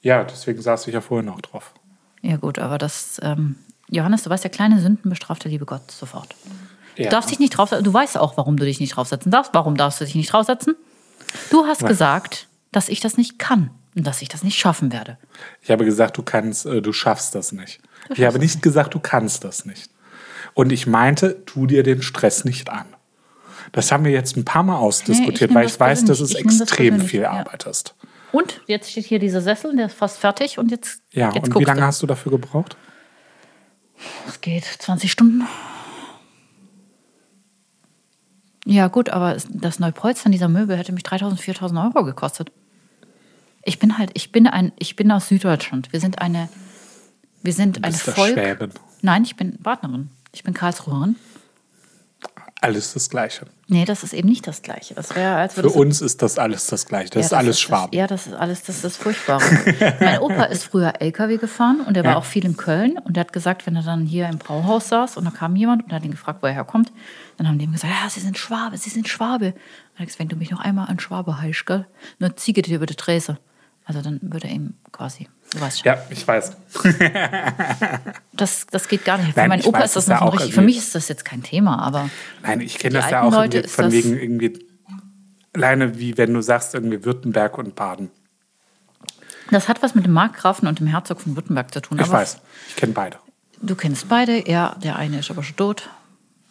Ja, 0.00 0.22
deswegen 0.24 0.62
saß 0.62 0.86
ich 0.86 0.94
ja 0.94 1.00
vorhin 1.00 1.28
auch 1.28 1.40
drauf. 1.40 1.74
Ja, 2.22 2.36
gut, 2.36 2.58
aber 2.58 2.78
das. 2.78 3.18
Ähm, 3.22 3.56
Johannes, 3.88 4.24
du 4.24 4.30
weißt 4.30 4.42
ja, 4.44 4.50
kleine 4.50 4.80
Sünden 4.80 5.08
bestraft 5.10 5.44
der 5.44 5.50
liebe 5.52 5.64
Gott 5.64 5.90
sofort. 5.90 6.34
Du 6.96 7.02
Ja. 7.04 7.10
darfst 7.10 7.30
dich 7.30 7.38
nicht 7.38 7.50
draufsetzen. 7.50 7.84
Du 7.84 7.92
weißt 7.92 8.18
auch, 8.18 8.36
warum 8.36 8.56
du 8.56 8.64
dich 8.64 8.80
nicht 8.80 8.96
draufsetzen 8.96 9.30
darfst. 9.30 9.54
Warum 9.54 9.76
darfst 9.76 10.00
du 10.00 10.04
dich 10.04 10.14
nicht 10.14 10.32
draufsetzen? 10.32 10.74
Du 11.50 11.66
hast 11.66 11.82
Was? 11.82 11.88
gesagt, 11.88 12.48
dass 12.72 12.88
ich 12.88 13.00
das 13.00 13.16
nicht 13.16 13.38
kann 13.38 13.70
und 13.94 14.06
dass 14.06 14.22
ich 14.22 14.28
das 14.28 14.42
nicht 14.42 14.58
schaffen 14.58 14.92
werde. 14.92 15.18
Ich 15.62 15.70
habe 15.70 15.84
gesagt, 15.84 16.16
du 16.16 16.22
kannst, 16.22 16.66
äh, 16.66 16.82
du 16.82 16.92
schaffst 16.92 17.34
das 17.34 17.52
nicht. 17.52 17.80
Du 18.08 18.14
Ich 18.14 18.24
habe 18.24 18.38
nicht 18.38 18.62
gesagt, 18.62 18.94
du 18.94 18.98
kannst 19.00 19.44
das 19.44 19.64
nicht. 19.66 19.90
Und 20.54 20.72
ich 20.72 20.86
meinte, 20.86 21.44
tu 21.44 21.66
dir 21.66 21.82
den 21.82 22.02
Stress 22.02 22.44
nicht 22.44 22.70
an. 22.70 22.86
Das 23.72 23.92
haben 23.92 24.04
wir 24.04 24.12
jetzt 24.12 24.36
ein 24.36 24.44
paar 24.44 24.62
Mal 24.62 24.76
ausdiskutiert, 24.76 25.50
nehm 25.50 25.56
weil 25.56 25.64
das 25.64 25.74
ich 25.74 25.80
weiß, 25.80 26.04
dass 26.06 26.20
es. 26.20 26.30
Ich 26.34 26.42
das 26.44 26.60
extrem 26.60 26.88
persönlich, 26.94 27.10
viel. 27.10 27.24
Arbeit 27.26 27.66
ist. 27.66 27.94
Und 28.36 28.60
jetzt 28.66 28.90
steht 28.90 29.06
hier 29.06 29.18
dieser 29.18 29.40
Sessel, 29.40 29.74
der 29.76 29.86
ist 29.86 29.94
fast 29.96 30.18
fertig 30.18 30.58
und 30.58 30.70
jetzt, 30.70 31.00
Ja, 31.12 31.32
jetzt 31.32 31.48
und 31.48 31.58
wie 31.58 31.64
lange 31.64 31.80
du. 31.80 31.86
hast 31.86 32.02
du 32.02 32.06
dafür 32.06 32.32
gebraucht? 32.32 32.76
Es 34.28 34.40
geht 34.42 34.64
20 34.64 35.10
Stunden. 35.10 35.46
Ja, 38.66 38.88
gut, 38.88 39.08
aber 39.10 39.36
das 39.48 39.78
Neupolstern 39.78 40.32
dieser 40.32 40.48
Möbel 40.48 40.76
hätte 40.76 40.92
mich 40.92 41.04
3000, 41.04 41.40
4000 41.40 41.80
Euro 41.80 42.04
gekostet. 42.04 42.50
Ich 43.62 43.78
bin 43.78 43.96
halt, 43.96 44.10
ich 44.14 44.32
bin 44.32 44.46
ein, 44.46 44.72
ich 44.78 44.96
bin 44.96 45.10
aus 45.12 45.28
Süddeutschland. 45.28 45.92
Wir 45.92 46.00
sind 46.00 46.20
eine, 46.20 46.48
wir 47.42 47.52
sind 47.52 47.84
ein 47.84 47.92
bist 47.92 48.06
der 48.06 48.14
Volk. 48.14 48.32
Schwäbin. 48.34 48.70
Nein, 49.02 49.22
ich 49.24 49.36
bin 49.36 49.56
Partnerin. 49.62 50.10
Ich 50.32 50.42
bin 50.44 50.52
Karlsruherin. 50.52 51.16
Alles 52.66 52.94
das 52.94 53.08
Gleiche. 53.08 53.46
Nee, 53.68 53.84
das 53.84 54.02
ist 54.02 54.12
eben 54.12 54.28
nicht 54.28 54.46
das 54.46 54.60
Gleiche. 54.62 54.94
Das 54.94 55.12
als 55.12 55.54
Für 55.54 55.68
uns 55.70 56.00
ist 56.00 56.20
das 56.20 56.36
alles 56.38 56.66
das 56.66 56.84
Gleiche. 56.86 57.10
Das 57.10 57.20
Ja, 57.20 57.26
ist 57.26 57.32
alles 57.32 57.56
das, 57.56 57.60
Schwaben. 57.60 57.96
Ja, 57.96 58.06
das 58.08 58.26
ist 58.26 58.34
alles, 58.34 58.62
das 58.64 58.76
ist 58.76 58.84
das 58.84 58.96
Furchtbare. 58.96 59.44
mein 60.00 60.18
Opa 60.18 60.44
ist 60.44 60.64
früher 60.64 61.00
LKW 61.00 61.36
gefahren 61.36 61.80
und 61.80 61.94
der 61.94 62.02
war 62.04 62.12
Ja. 62.12 62.18
auch 62.18 62.24
viel 62.24 62.44
in 62.44 62.56
Köln 62.56 62.98
und 62.98 63.16
der 63.16 63.20
hat 63.22 63.32
gesagt, 63.32 63.66
wenn 63.66 63.76
er 63.76 63.82
dann 63.82 64.04
hier 64.04 64.28
im 64.28 64.38
Brauhaus 64.38 64.88
saß 64.88 65.16
und 65.16 65.24
da 65.26 65.30
kam 65.30 65.54
jemand 65.54 65.84
und 65.84 65.92
hat 65.92 66.04
ihn 66.04 66.10
gefragt, 66.10 66.42
wo 66.42 66.46
er 66.48 66.54
herkommt, 66.54 66.92
dann 67.36 67.46
haben 67.46 67.58
die 67.58 67.66
ihm 67.66 67.72
gesagt, 67.72 67.92
ja, 68.02 68.10
sie 68.10 68.20
sind 68.20 68.36
Schwabe, 68.36 68.76
sie 68.78 68.90
sind 68.90 69.06
Schwabe. 69.08 69.54
Er 69.96 70.04
gesagt, 70.04 70.18
wenn 70.18 70.28
du 70.28 70.34
mich 70.36 70.50
noch 70.50 70.60
einmal 70.60 70.88
an 70.88 70.98
Schwabe 70.98 71.40
heißt, 71.40 71.66
gell, 71.66 71.86
dann 72.18 72.36
ziege 72.36 72.62
dir 72.62 72.76
über 72.76 72.86
die 72.86 72.96
Träse. 72.96 73.38
Also 73.84 74.02
dann 74.02 74.18
würde 74.22 74.48
er 74.48 74.54
ihm 74.54 74.74
quasi, 74.90 75.28
du 75.56 75.60
weißt 75.60 75.78
schon. 75.80 75.86
Ja, 75.86 75.98
ich 76.10 76.26
weiß. 76.26 76.56
Das, 78.32 78.66
das 78.66 78.86
geht 78.88 79.06
gar 79.06 79.16
nicht. 79.16 79.32
Für 79.32 79.40
Nein, 79.40 79.48
meinen 79.48 79.64
Opa 79.64 79.78
weiß 79.80 79.96
ist 79.96 79.96
das 79.96 80.08
noch 80.08 80.20
auch 80.20 80.34
richtig. 80.34 80.54
Für 80.54 80.60
mich 80.60 80.76
ist 80.76 80.94
das 80.94 81.08
jetzt 81.08 81.24
kein 81.24 81.42
Thema, 81.42 81.78
aber 81.78 82.10
Nein, 82.42 82.60
ich 82.60 82.78
kenne 82.78 82.98
das 82.98 83.10
ja 83.10 83.22
auch 83.22 83.32
Leute 83.32 83.66
von 83.66 83.90
wegen 83.90 84.14
irgendwie 84.14 84.58
alleine 85.54 85.98
wie 85.98 86.18
wenn 86.18 86.34
du 86.34 86.42
sagst 86.42 86.74
irgendwie 86.74 87.02
Württemberg 87.02 87.56
und 87.56 87.74
Baden. 87.74 88.10
das 89.50 89.68
hat 89.68 89.82
was 89.82 89.94
mit 89.94 90.04
dem 90.04 90.12
Markgrafen 90.12 90.68
und 90.68 90.80
dem 90.80 90.86
Herzog 90.86 91.22
von 91.22 91.34
Württemberg 91.34 91.72
zu 91.72 91.80
tun. 91.80 91.98
Ich 91.98 92.10
weiß, 92.10 92.38
ich 92.68 92.76
kenne 92.76 92.92
beide. 92.92 93.16
Du 93.62 93.74
kennst 93.74 94.06
beide, 94.10 94.46
ja, 94.48 94.76
der 94.82 94.96
eine 94.96 95.20
ist 95.20 95.30
aber 95.30 95.42
schon 95.42 95.56
tot. 95.56 95.88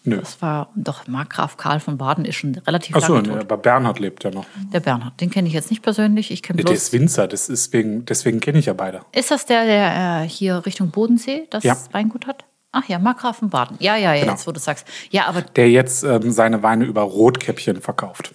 Nö. 0.06 0.18
Das 0.20 0.41
war 0.41 0.70
doch 0.76 1.08
Markgraf 1.08 1.58
Karl 1.58 1.80
von 1.80 1.98
Baden 1.98 2.26
ist 2.26 2.36
schon 2.36 2.56
relativ 2.56 2.96
Achso, 2.96 3.15
lange 3.15 3.28
ne, 3.28 3.34
tot. 3.34 3.41
aber 3.41 3.58
Bernhard 3.58 4.00
lebt 4.00 4.24
ja 4.24 4.32
noch. 4.32 4.46
Der 4.72 4.80
Bernhard, 4.80 5.20
den 5.20 5.30
kenne 5.32 5.48
ich 5.48 5.54
jetzt 5.54 5.70
nicht 5.72 5.82
persönlich. 5.82 6.30
Ich 6.32 6.44
kenne 6.44 6.58
Der 6.58 6.63
bloß. 6.65 6.78
ist 6.78 6.94
Winzer, 6.94 7.28
das 7.28 7.50
ist 7.50 7.74
wegen, 7.74 8.06
deswegen 8.06 8.39
kenne 8.39 8.60
ich 8.60 8.68
ja 8.68 8.74
beide. 8.74 9.02
Ist 9.12 9.32
das 9.32 9.46
der, 9.46 9.65
der 9.65 10.24
äh, 10.24 10.30
hier 10.30 10.65
Richtung 10.65 10.91
Bodensee 10.91 11.48
das 11.50 11.63
Ja. 11.63 11.76
Weingut 11.91 12.28
hat? 12.28 12.46
Ach 12.72 12.88
ja, 12.89 13.00
Markgraf 13.00 13.38
von 13.38 13.50
Baden. 13.50 13.78
Ja, 13.80 13.96
ja, 13.96 14.13
ja, 14.13 14.20
Genau. 14.22 14.34
jetzt 14.34 14.46
wo 14.48 14.52
du 14.52 14.60
sagst. 14.60 14.86
Ja, 15.10 15.28
aber 15.28 15.41
Der 15.41 15.70
jetzt 15.72 16.04
ähm, 16.04 16.32
seine 16.32 16.62
Weine 16.62 16.86
über 16.86 17.02
Rotkäppchen 17.04 17.82
verkauft. 17.82 18.34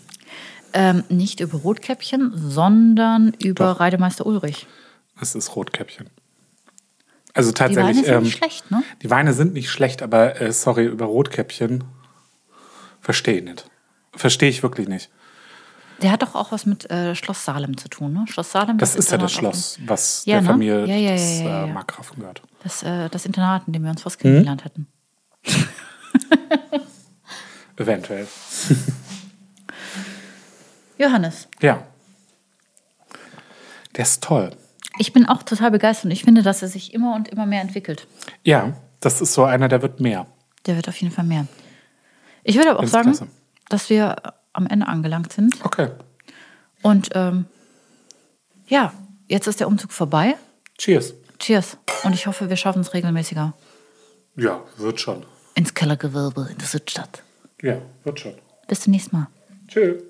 ähm, 0.72 1.04
nicht 1.08 1.40
über 1.40 1.58
Rotkäppchen, 1.58 2.32
sondern 2.34 3.34
über 3.42 3.72
Doch. 3.74 3.80
Reidemeister 3.80 4.24
Ulrich. 4.26 4.66
Es 5.20 5.34
ist 5.34 5.54
Rotkäppchen. 5.56 6.06
Also 7.34 7.50
Die 7.50 7.54
tatsächlich. 7.54 7.84
Weine 7.96 8.04
sind 8.04 8.14
ähm, 8.14 8.22
nicht 8.24 8.38
schlecht, 8.38 8.70
ne? 8.70 8.82
Die 9.02 9.10
Weine 9.10 9.32
sind 9.34 9.52
nicht 9.52 9.70
schlecht, 9.70 10.02
aber 10.02 10.40
äh, 10.40 10.52
sorry, 10.52 10.86
über 10.86 11.06
Rotkäppchen 11.06 11.84
verstehe 13.00 13.38
ich 13.38 13.44
nicht. 13.44 13.70
Verstehe 14.14 14.48
ich 14.48 14.62
wirklich 14.62 14.88
nicht. 14.88 15.10
Der 16.02 16.10
hat 16.12 16.22
doch 16.22 16.34
auch 16.34 16.50
was 16.50 16.64
mit 16.66 16.90
äh, 16.90 17.14
Schloss 17.14 17.44
Salem 17.44 17.76
zu 17.76 17.88
tun, 17.88 18.12
ne? 18.12 18.24
Schloss 18.28 18.50
Salem. 18.52 18.78
Das 18.78 18.96
ist 18.96 19.10
ja 19.12 19.18
das 19.18 19.32
Schloss, 19.32 19.78
was 19.84 20.24
Ja, 20.24 20.36
der 20.36 20.42
ne? 20.42 20.48
Familie 20.48 20.86
Ja, 20.86 20.96
ja, 20.96 21.12
des 21.12 21.40
äh. 21.40 21.66
Markgrafen 21.66 22.18
gehört. 22.20 22.42
Das, 22.62 22.82
äh, 22.82 23.08
das 23.10 23.26
Internat, 23.26 23.64
in 23.66 23.74
dem 23.74 23.82
wir 23.84 23.90
uns 23.90 24.00
Hm? 24.00 24.04
fast 24.04 24.18
kennengelernt 24.18 24.64
hätten. 24.64 24.86
Eventuell. 27.76 28.26
Johannes, 30.98 31.48
Ja. 31.60 31.82
Der 33.96 34.04
ist 34.04 34.22
toll. 34.22 34.50
Ich 35.00 35.12
bin 35.14 35.26
auch 35.26 35.42
total 35.42 35.70
begeistert 35.70 36.04
und 36.06 36.10
ich 36.10 36.24
finde, 36.24 36.42
dass 36.42 36.60
er 36.62 36.68
sich 36.68 36.92
immer 36.92 37.14
und 37.14 37.28
immer 37.28 37.46
mehr 37.46 37.62
entwickelt. 37.62 38.06
Ja, 38.44 38.74
das 39.00 39.20
ist 39.22 39.32
so 39.32 39.44
einer, 39.44 39.66
der 39.68 39.80
wird 39.80 39.98
mehr. 39.98 40.26
Der 40.66 40.76
wird 40.76 40.88
auf 40.88 40.96
jeden 41.00 41.12
Fall 41.12 41.24
mehr. 41.24 41.46
Ich 42.44 42.56
würde 42.56 42.70
aber 42.70 42.80
auch 42.80 42.86
sagen, 42.86 43.12
klasse. 43.12 43.26
dass 43.70 43.88
wir 43.88 44.16
am 44.52 44.66
Ende 44.66 44.86
angelangt 44.86 45.32
sind. 45.32 45.54
Okay. 45.64 45.88
Und 46.82 47.08
ähm, 47.14 47.46
ja, 48.68 48.92
jetzt 49.26 49.46
ist 49.46 49.60
der 49.60 49.68
Umzug 49.68 49.92
vorbei. 49.92 50.36
Cheers. 50.76 51.14
Cheers. 51.38 51.78
Und 52.04 52.12
ich 52.14 52.26
hoffe, 52.26 52.50
wir 52.50 52.56
schaffen 52.56 52.82
es 52.82 52.92
regelmäßiger 52.92 53.54
Ja, 54.36 54.60
wird 54.76 55.00
schon. 55.00 55.24
ins 55.54 55.72
Kellergewölbe 55.72 56.48
in 56.50 56.58
der 56.58 56.66
Südstadt. 56.68 57.22
Ja, 57.62 57.78
wird 58.04 58.20
schon. 58.20 58.34
Bis 58.68 58.80
zum 58.80 58.90
nächsten 58.92 59.16
Mal. 59.16 59.26
Tschüss. 59.68 60.02